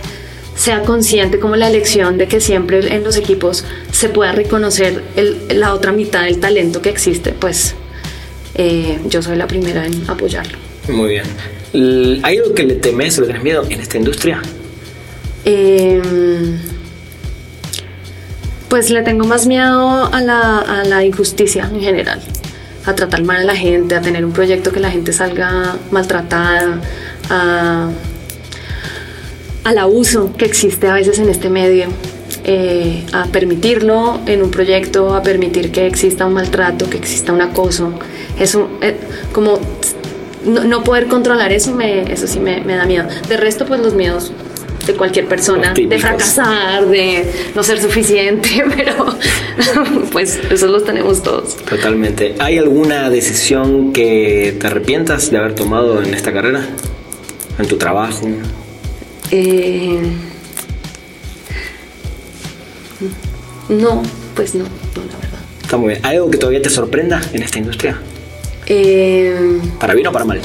sea 0.56 0.82
consciente 0.82 1.38
como 1.38 1.56
la 1.56 1.68
elección 1.68 2.18
de 2.18 2.28
que 2.28 2.40
siempre 2.40 2.94
en 2.94 3.02
los 3.02 3.16
equipos 3.16 3.64
se 3.90 4.08
pueda 4.08 4.32
reconocer 4.32 5.02
la 5.50 5.74
otra 5.74 5.92
mitad 5.92 6.24
del 6.24 6.38
talento 6.38 6.80
que 6.80 6.90
existe, 6.90 7.32
pues 7.32 7.74
eh, 8.54 8.98
yo 9.06 9.22
soy 9.22 9.36
la 9.36 9.46
primera 9.46 9.84
en 9.84 10.08
apoyarlo. 10.08 10.58
Muy 10.88 11.08
bien. 11.08 12.22
¿Hay 12.22 12.38
algo 12.38 12.54
que 12.54 12.62
le 12.62 12.74
temes 12.74 13.18
o 13.18 13.22
le 13.22 13.26
tienes 13.28 13.42
miedo 13.42 13.64
en 13.68 13.80
esta 13.80 13.96
industria? 13.96 14.40
Em, 15.44 16.58
pues 18.68 18.90
le 18.90 19.02
tengo 19.02 19.24
más 19.24 19.46
miedo 19.46 20.12
a 20.12 20.20
la, 20.20 20.58
a 20.58 20.84
la 20.84 21.04
injusticia 21.04 21.68
en 21.72 21.80
general, 21.80 22.20
a 22.86 22.94
tratar 22.94 23.24
mal 23.24 23.38
a 23.38 23.44
la 23.44 23.56
gente, 23.56 23.94
a 23.96 24.00
tener 24.00 24.24
un 24.24 24.32
proyecto 24.32 24.70
que 24.70 24.80
la 24.80 24.90
gente 24.90 25.12
salga 25.12 25.76
maltratada, 25.90 26.80
a 27.28 27.90
al 29.64 29.78
abuso 29.78 30.32
que 30.36 30.44
existe 30.44 30.86
a 30.86 30.94
veces 30.94 31.18
en 31.18 31.28
este 31.28 31.48
medio, 31.48 31.86
eh, 32.44 33.04
a 33.12 33.24
permitirlo 33.26 34.20
en 34.26 34.42
un 34.42 34.50
proyecto, 34.50 35.14
a 35.14 35.22
permitir 35.22 35.72
que 35.72 35.86
exista 35.86 36.26
un 36.26 36.34
maltrato, 36.34 36.88
que 36.88 36.98
exista 36.98 37.32
un 37.32 37.40
acoso. 37.40 37.92
Eso, 38.38 38.68
eh, 38.82 38.96
como 39.32 39.58
no, 40.44 40.84
poder 40.84 41.06
controlar 41.06 41.52
eso, 41.52 41.74
me, 41.74 42.12
eso 42.12 42.26
sí 42.26 42.40
me, 42.40 42.60
da 42.60 42.84
miedo. 42.84 43.08
De 43.28 43.36
resto, 43.38 43.64
pues 43.64 43.80
los 43.80 43.94
miedos 43.94 44.32
de 44.86 44.92
cualquier 44.92 45.26
persona, 45.26 45.72
de 45.72 45.98
fracasar, 45.98 46.86
de 46.86 47.24
no 47.54 47.62
ser 47.62 47.80
suficiente, 47.80 48.62
pero 48.76 49.16
pues 50.12 50.38
esos 50.50 50.70
los 50.70 50.84
tenemos 50.84 51.22
todos. 51.22 51.56
Totalmente. 51.56 52.34
¿Hay 52.38 52.58
alguna 52.58 53.08
decisión 53.08 53.94
que 53.94 54.54
te 54.60 54.66
arrepientas 54.66 55.30
de 55.30 55.38
haber 55.38 55.54
tomado 55.54 56.02
en 56.02 56.12
esta 56.12 56.34
carrera? 56.34 56.66
¿En 57.58 57.66
tu 57.66 57.78
trabajo? 57.78 58.28
Eh, 59.36 60.00
no, 63.68 64.00
pues 64.36 64.54
no, 64.54 64.62
no, 64.62 64.68
la 65.10 65.18
verdad. 65.18 65.40
Está 65.60 65.76
muy 65.76 65.88
bien. 65.88 66.06
¿Hay 66.06 66.16
algo 66.18 66.30
que 66.30 66.38
todavía 66.38 66.62
te 66.62 66.70
sorprenda 66.70 67.20
en 67.32 67.42
esta 67.42 67.58
industria? 67.58 67.98
Eh, 68.66 69.60
¿Para 69.80 69.94
bien 69.94 70.06
o 70.06 70.12
para 70.12 70.24
mal? 70.24 70.40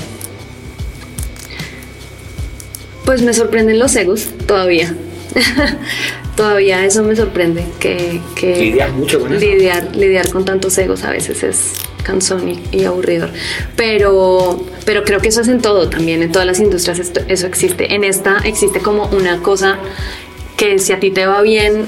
Pues 3.06 3.22
me 3.22 3.32
sorprenden 3.32 3.78
los 3.78 3.96
egos 3.96 4.28
todavía. 4.48 4.96
todavía 6.36 6.84
eso 6.84 7.04
me 7.04 7.16
sorprende. 7.16 7.66
Que, 7.80 8.22
que 8.36 8.56
¿Lidiar 8.56 8.92
mucho 8.94 9.20
con 9.20 9.36
eso? 9.36 9.46
Lidiar, 9.46 9.96
lidiar 9.96 10.32
con 10.32 10.46
tantos 10.46 10.76
egos 10.80 11.04
a 11.04 11.12
veces 11.12 11.44
es 11.44 11.74
cansón 12.04 12.62
y, 12.72 12.84
aburridor. 12.84 13.32
Pero, 13.76 14.64
pero 14.86 15.04
creo 15.04 15.20
que 15.20 15.30
eso 15.30 15.42
es 15.42 15.48
en 15.48 15.62
todo 15.62 15.90
también, 15.90 16.24
en 16.24 16.32
todas 16.32 16.48
las 16.48 16.60
industrias 16.60 17.00
eso 17.28 17.48
existe. 17.48 17.94
En 17.94 18.04
esta 18.04 18.40
existe 18.40 18.80
como 18.80 19.08
una 19.08 19.42
cosa 19.42 19.78
que 20.58 20.80
si 20.80 20.92
a 20.92 21.00
ti 21.00 21.12
te 21.12 21.26
va 21.26 21.42
bien, 21.42 21.88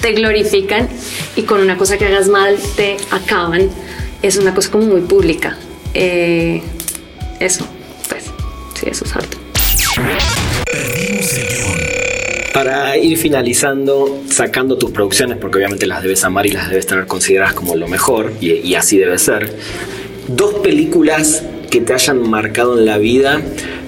te 0.00 0.12
glorifican 0.12 0.88
y 1.36 1.42
con 1.42 1.60
una 1.60 1.76
cosa 1.76 1.98
que 1.98 2.06
hagas 2.06 2.28
mal, 2.28 2.56
te 2.76 2.96
acaban. 3.10 3.70
Es 4.22 4.36
una 4.36 4.54
cosa 4.54 4.70
como 4.70 4.84
muy 4.84 5.00
pública. 5.02 5.56
Eh, 5.94 6.62
eso, 7.38 7.66
pues, 8.08 8.24
sí, 8.74 8.86
eso 8.90 9.04
es 9.04 9.16
harto. 9.16 9.38
Para 12.60 12.98
ir 12.98 13.16
finalizando, 13.16 14.20
sacando 14.28 14.76
tus 14.76 14.90
producciones, 14.90 15.38
porque 15.38 15.56
obviamente 15.56 15.86
las 15.86 16.02
debes 16.02 16.22
amar 16.24 16.44
y 16.44 16.50
las 16.50 16.68
debes 16.68 16.86
tener 16.86 17.06
consideradas 17.06 17.54
como 17.54 17.74
lo 17.74 17.88
mejor, 17.88 18.34
y, 18.38 18.74
así 18.74 18.98
debe 18.98 19.16
ser, 19.16 19.56
dos 20.28 20.56
películas 20.56 21.42
que 21.70 21.80
te 21.80 21.94
hayan 21.94 22.28
marcado 22.28 22.78
en 22.78 22.84
la 22.84 22.98
vida, 22.98 23.40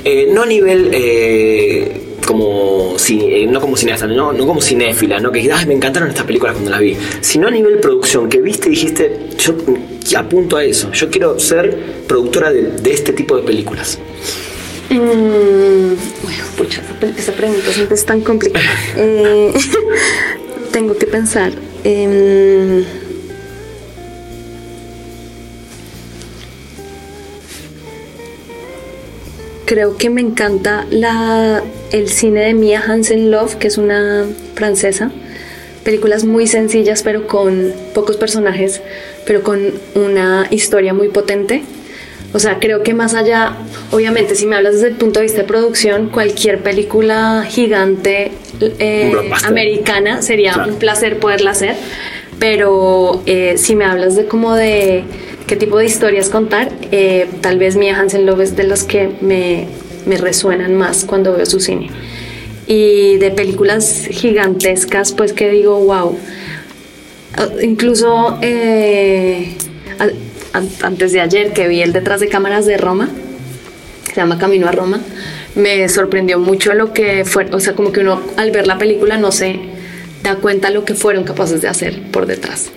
eh, 0.06 0.30
no 0.32 0.44
a 0.44 0.46
nivel... 0.46 0.88
Eh, 0.94 1.98
como 2.26 2.96
eh, 3.10 3.46
no 3.46 3.60
como 3.60 3.76
cineasta, 3.76 4.06
no, 4.06 4.34
como 4.46 4.62
cinéfila, 4.62 5.20
no 5.20 5.30
que 5.30 5.42
me 5.66 5.74
encantaron 5.74 6.08
estas 6.08 6.24
películas 6.24 6.54
cuando 6.54 6.70
las 6.70 6.80
vi, 6.80 6.96
sino 7.20 7.48
a 7.48 7.50
nivel 7.50 7.78
producción, 7.78 8.30
que 8.30 8.40
viste 8.40 8.68
y 8.68 8.70
dijiste, 8.70 9.20
yo 9.36 9.54
apunto 10.18 10.56
a 10.56 10.64
eso, 10.64 10.90
yo 10.92 11.10
quiero 11.10 11.38
ser 11.38 11.76
productora 12.06 12.50
de 12.50 12.90
este 12.90 13.12
tipo 13.12 13.36
de 13.36 13.42
películas. 13.42 13.98
Mm, 14.92 15.94
bueno, 16.22 16.44
pucha, 16.56 16.82
esa 17.16 17.32
pregunta 17.32 17.72
siempre 17.72 17.94
es 17.94 18.04
tan 18.04 18.20
complicada. 18.20 18.64
Eh, 18.96 19.52
tengo 20.72 20.96
que 20.96 21.06
pensar. 21.06 21.52
creo 29.72 29.96
que 29.96 30.10
me 30.10 30.20
encanta 30.20 30.86
la, 30.90 31.62
el 31.92 32.10
cine 32.10 32.42
de 32.42 32.52
Mia 32.52 32.82
Hansen 32.86 33.30
Love, 33.30 33.54
que 33.54 33.68
es 33.68 33.78
una 33.78 34.26
francesa. 34.54 35.10
Películas 35.82 36.24
muy 36.24 36.46
sencillas, 36.46 37.02
pero 37.02 37.26
con 37.26 37.72
pocos 37.94 38.18
personajes, 38.18 38.82
pero 39.26 39.42
con 39.42 39.72
una 39.94 40.46
historia 40.50 40.92
muy 40.92 41.08
potente. 41.08 41.62
O 42.34 42.38
sea, 42.38 42.58
creo 42.58 42.82
que 42.82 42.94
más 42.94 43.14
allá, 43.14 43.56
obviamente, 43.90 44.34
si 44.34 44.46
me 44.46 44.56
hablas 44.56 44.74
desde 44.74 44.88
el 44.88 44.94
punto 44.94 45.20
de 45.20 45.24
vista 45.24 45.42
de 45.42 45.48
producción, 45.48 46.08
cualquier 46.08 46.62
película 46.62 47.44
gigante 47.48 48.32
eh, 48.60 49.30
americana 49.44 50.22
sería 50.22 50.64
un 50.66 50.76
placer 50.76 51.18
poderla 51.18 51.50
hacer. 51.50 51.76
Pero 52.38 53.22
eh, 53.26 53.54
si 53.58 53.76
me 53.76 53.84
hablas 53.84 54.16
de 54.16 54.24
como 54.24 54.54
de 54.54 55.04
qué 55.46 55.56
tipo 55.56 55.76
de 55.76 55.84
historias 55.84 56.30
contar, 56.30 56.72
eh, 56.90 57.28
tal 57.42 57.58
vez 57.58 57.76
Mia 57.76 57.98
Hansen 57.98 58.24
Love 58.24 58.40
es 58.40 58.56
de 58.56 58.64
los 58.64 58.84
que 58.84 59.10
me, 59.20 59.66
me 60.06 60.16
resuenan 60.16 60.74
más 60.74 61.04
cuando 61.04 61.36
veo 61.36 61.44
su 61.44 61.60
cine. 61.60 61.90
Y 62.66 63.18
de 63.18 63.30
películas 63.30 64.06
gigantescas, 64.10 65.12
pues 65.12 65.34
que 65.34 65.50
digo, 65.50 65.78
wow. 65.80 66.18
Ah, 67.36 67.48
incluso 67.62 68.38
antes 70.52 71.12
de 71.12 71.20
ayer 71.20 71.52
que 71.52 71.68
vi 71.68 71.82
el 71.82 71.92
detrás 71.92 72.20
de 72.20 72.28
cámaras 72.28 72.66
de 72.66 72.76
Roma, 72.76 73.08
se 74.08 74.16
llama 74.16 74.38
Camino 74.38 74.68
a 74.68 74.72
Roma, 74.72 75.00
me 75.54 75.88
sorprendió 75.88 76.38
mucho 76.38 76.74
lo 76.74 76.92
que 76.92 77.24
fue, 77.24 77.46
o 77.52 77.60
sea, 77.60 77.74
como 77.74 77.92
que 77.92 78.00
uno 78.00 78.20
al 78.36 78.50
ver 78.50 78.66
la 78.66 78.78
película 78.78 79.16
no 79.18 79.32
se 79.32 79.58
da 80.22 80.36
cuenta 80.36 80.70
lo 80.70 80.84
que 80.84 80.94
fueron 80.94 81.24
capaces 81.24 81.60
de 81.62 81.68
hacer 81.68 82.00
por 82.10 82.26
detrás. 82.26 82.70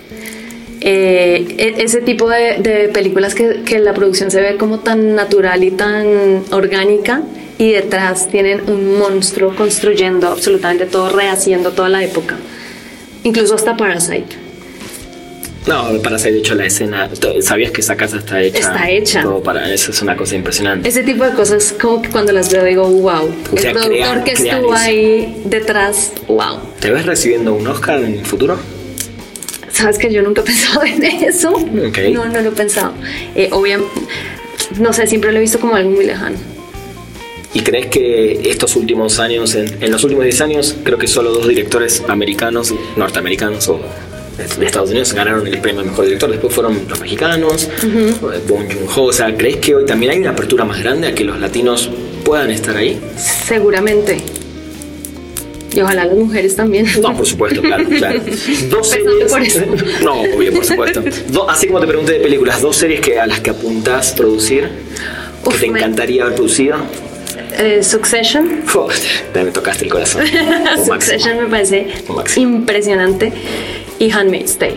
Eh, 0.82 1.56
e- 1.58 1.84
ese 1.84 2.02
tipo 2.02 2.30
de, 2.30 2.58
de 2.60 2.90
películas 2.90 3.34
que, 3.34 3.62
que 3.66 3.80
la 3.80 3.94
producción 3.94 4.30
se 4.30 4.42
ve 4.42 4.56
como 4.58 4.80
tan 4.80 5.16
natural 5.16 5.64
y 5.64 5.72
tan 5.72 6.44
orgánica 6.52 7.24
y 7.58 7.72
detrás 7.72 8.30
tienen 8.30 8.70
un 8.70 8.98
monstruo 8.98 9.56
construyendo 9.56 10.28
absolutamente 10.28 10.86
todo, 10.86 11.10
rehaciendo 11.10 11.72
toda 11.72 11.90
la 11.90 12.04
época. 12.04 12.36
Incluso 13.24 13.56
hasta 13.56 13.76
Parasite. 13.78 14.45
No, 15.68 16.00
para 16.04 16.18
de 16.18 16.38
hecho 16.38 16.54
la 16.54 16.66
escena, 16.68 17.10
¿sabías 17.42 17.72
que 17.72 17.82
esa 17.82 17.96
casa 17.98 18.18
está 18.18 18.40
hecha? 18.42 18.60
Está 18.60 18.90
hecha. 18.90 19.24
Todo 19.24 19.42
para 19.42 19.74
eso 19.74 19.90
es 19.92 20.02
una 20.02 20.16
cosa 20.16 20.36
impresionante. 20.36 20.88
Ese 20.88 21.02
tipo 21.04 21.24
de 21.24 21.32
cosas, 21.32 21.74
como 21.82 22.02
que 22.04 22.10
cuando 22.10 22.32
las 22.34 22.52
veo 22.54 22.64
digo, 22.64 22.88
wow. 22.88 23.34
O 23.52 23.58
sea, 23.58 23.72
el 23.72 23.78
productor 23.78 23.90
crear- 23.98 24.24
que 24.24 24.34
crear 24.34 24.56
estuvo 24.58 24.76
eso. 24.76 24.84
ahí 24.84 25.42
detrás, 25.46 26.12
wow. 26.28 26.60
¿Te 26.80 26.92
ves 26.92 27.06
recibiendo 27.08 27.54
un 27.56 27.66
Oscar 27.66 28.00
en 28.00 28.20
el 28.20 28.26
futuro? 28.26 28.60
Sabes 29.72 29.98
que 29.98 30.14
yo 30.14 30.22
nunca 30.22 30.42
he 30.42 30.44
pensado 30.46 30.84
en 30.86 31.04
eso. 31.04 31.50
Ok. 31.52 31.98
No, 32.14 32.26
no 32.26 32.42
lo 32.42 32.50
he 32.50 32.54
pensado. 32.54 32.94
Eh, 33.34 33.50
obviamente, 33.52 33.92
no 34.80 34.94
sé, 34.94 35.08
siempre 35.08 35.32
lo 35.32 35.40
he 35.40 35.42
visto 35.42 35.60
como 35.60 35.76
algo 35.76 35.90
muy 35.90 36.06
lejano. 36.06 36.38
¿Y 37.56 37.62
crees 37.62 37.88
que 37.88 38.42
estos 38.52 38.76
últimos 38.76 39.18
años, 39.20 39.56
en, 39.56 39.82
en 39.82 39.92
los 39.92 40.04
últimos 40.04 40.26
10 40.26 40.42
años, 40.42 40.76
creo 40.84 40.98
que 41.00 41.08
solo 41.08 41.32
dos 41.32 41.48
directores 41.48 42.04
americanos, 42.08 42.74
norteamericanos 42.98 43.68
o 43.70 43.80
de, 44.38 44.66
Estados 44.66 44.90
Unidos 44.90 45.14
ganaron 45.14 45.46
el 45.48 45.60
premio 45.60 45.82
a 45.82 45.84
mejor 45.86 46.06
director? 46.06 46.30
Después 46.32 46.54
fueron 46.54 46.80
los 46.88 47.00
mexicanos, 47.00 47.70
Bong 48.48 48.68
Joon-ho. 48.74 49.04
O 49.06 49.14
sea, 49.14 49.36
¿crees 49.36 49.58
que 49.58 49.76
hoy 49.76 49.86
también 49.86 50.12
hay 50.14 50.20
una 50.20 50.32
apertura 50.32 50.66
más 50.66 50.80
grande 50.82 51.08
a 51.08 51.16
que 51.16 51.24
los 51.24 51.40
latinos 51.40 51.90
puedan 52.24 52.50
estar 52.52 52.76
ahí? 52.76 53.00
Seguramente. 53.18 54.18
Y 55.74 55.82
ojalá 55.82 56.06
las 56.06 56.16
mujeres 56.16 56.56
también. 56.56 56.88
No, 57.02 57.16
por 57.16 57.26
supuesto, 57.26 57.62
claro, 57.62 57.84
claro. 57.90 58.22
Dos 58.70 58.90
series. 58.90 59.30
por 59.32 59.42
eso. 59.42 59.62
No, 60.04 60.22
obvio, 60.22 60.54
por 60.54 60.64
supuesto. 60.66 61.04
Do- 61.30 61.50
así 61.50 61.68
como 61.68 61.82
te 61.82 61.88
pregunté 61.88 62.14
de 62.14 62.20
películas, 62.20 62.62
dos 62.62 62.78
series 62.78 63.02
que 63.02 63.20
a 63.20 63.28
las 63.28 63.42
que 63.42 63.50
apuntás 63.50 64.14
producir, 64.14 64.70
que 65.44 65.50
Uf, 65.50 65.60
te 65.60 65.70
me- 65.70 65.80
encantaría 65.80 66.24
haber 66.24 66.36
producido. 66.36 66.78
Eh, 67.58 67.84
Succession. 67.84 68.64
Te 69.34 69.44
me 69.44 69.52
tocaste 69.52 69.84
el 69.86 69.92
corazón. 69.92 70.24
Succession 70.86 71.38
me 71.44 71.48
parece 71.50 71.88
impresionante. 72.38 73.34
Y 74.00 74.12
Handmaid's 74.12 74.58
Tale. 74.58 74.76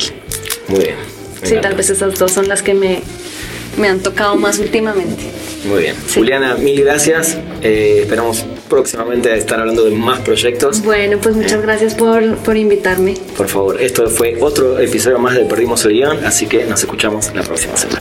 Muy 0.69 0.81
bien. 0.81 0.97
Sí, 1.43 1.57
tal 1.61 1.75
vez 1.75 1.91
esas 1.91 2.19
dos 2.19 2.33
son 2.33 2.49
las 2.49 2.63
que 2.63 2.75
me, 2.75 3.01
me 3.79 3.89
han 3.89 4.01
tocado 4.01 4.37
más 4.37 4.59
últimamente. 4.59 5.23
Muy 5.65 5.83
bien. 5.83 5.97
Sí. 6.07 6.21
Juliana, 6.21 6.55
mil 6.55 6.83
gracias. 6.85 7.37
Eh, 7.63 8.01
esperamos 8.03 8.45
próximamente 8.69 9.35
estar 9.35 9.59
hablando 9.61 9.85
de 9.85 9.91
más 9.93 10.21
proyectos. 10.21 10.83
Bueno, 10.83 11.19
pues 11.21 11.35
muchas 11.37 11.63
gracias 11.63 11.95
por, 11.95 12.37
por 12.39 12.57
invitarme. 12.57 13.15
Por 13.37 13.49
favor, 13.49 13.81
esto 13.81 14.09
fue 14.09 14.37
otro 14.41 14.79
episodio 14.79 15.19
más 15.19 15.35
de 15.35 15.45
Perdimos 15.45 15.85
el 15.85 15.93
Guión, 15.93 16.25
así 16.25 16.47
que 16.47 16.65
nos 16.65 16.81
escuchamos 16.81 17.33
la 17.35 17.43
próxima 17.43 17.77
semana. 17.77 18.01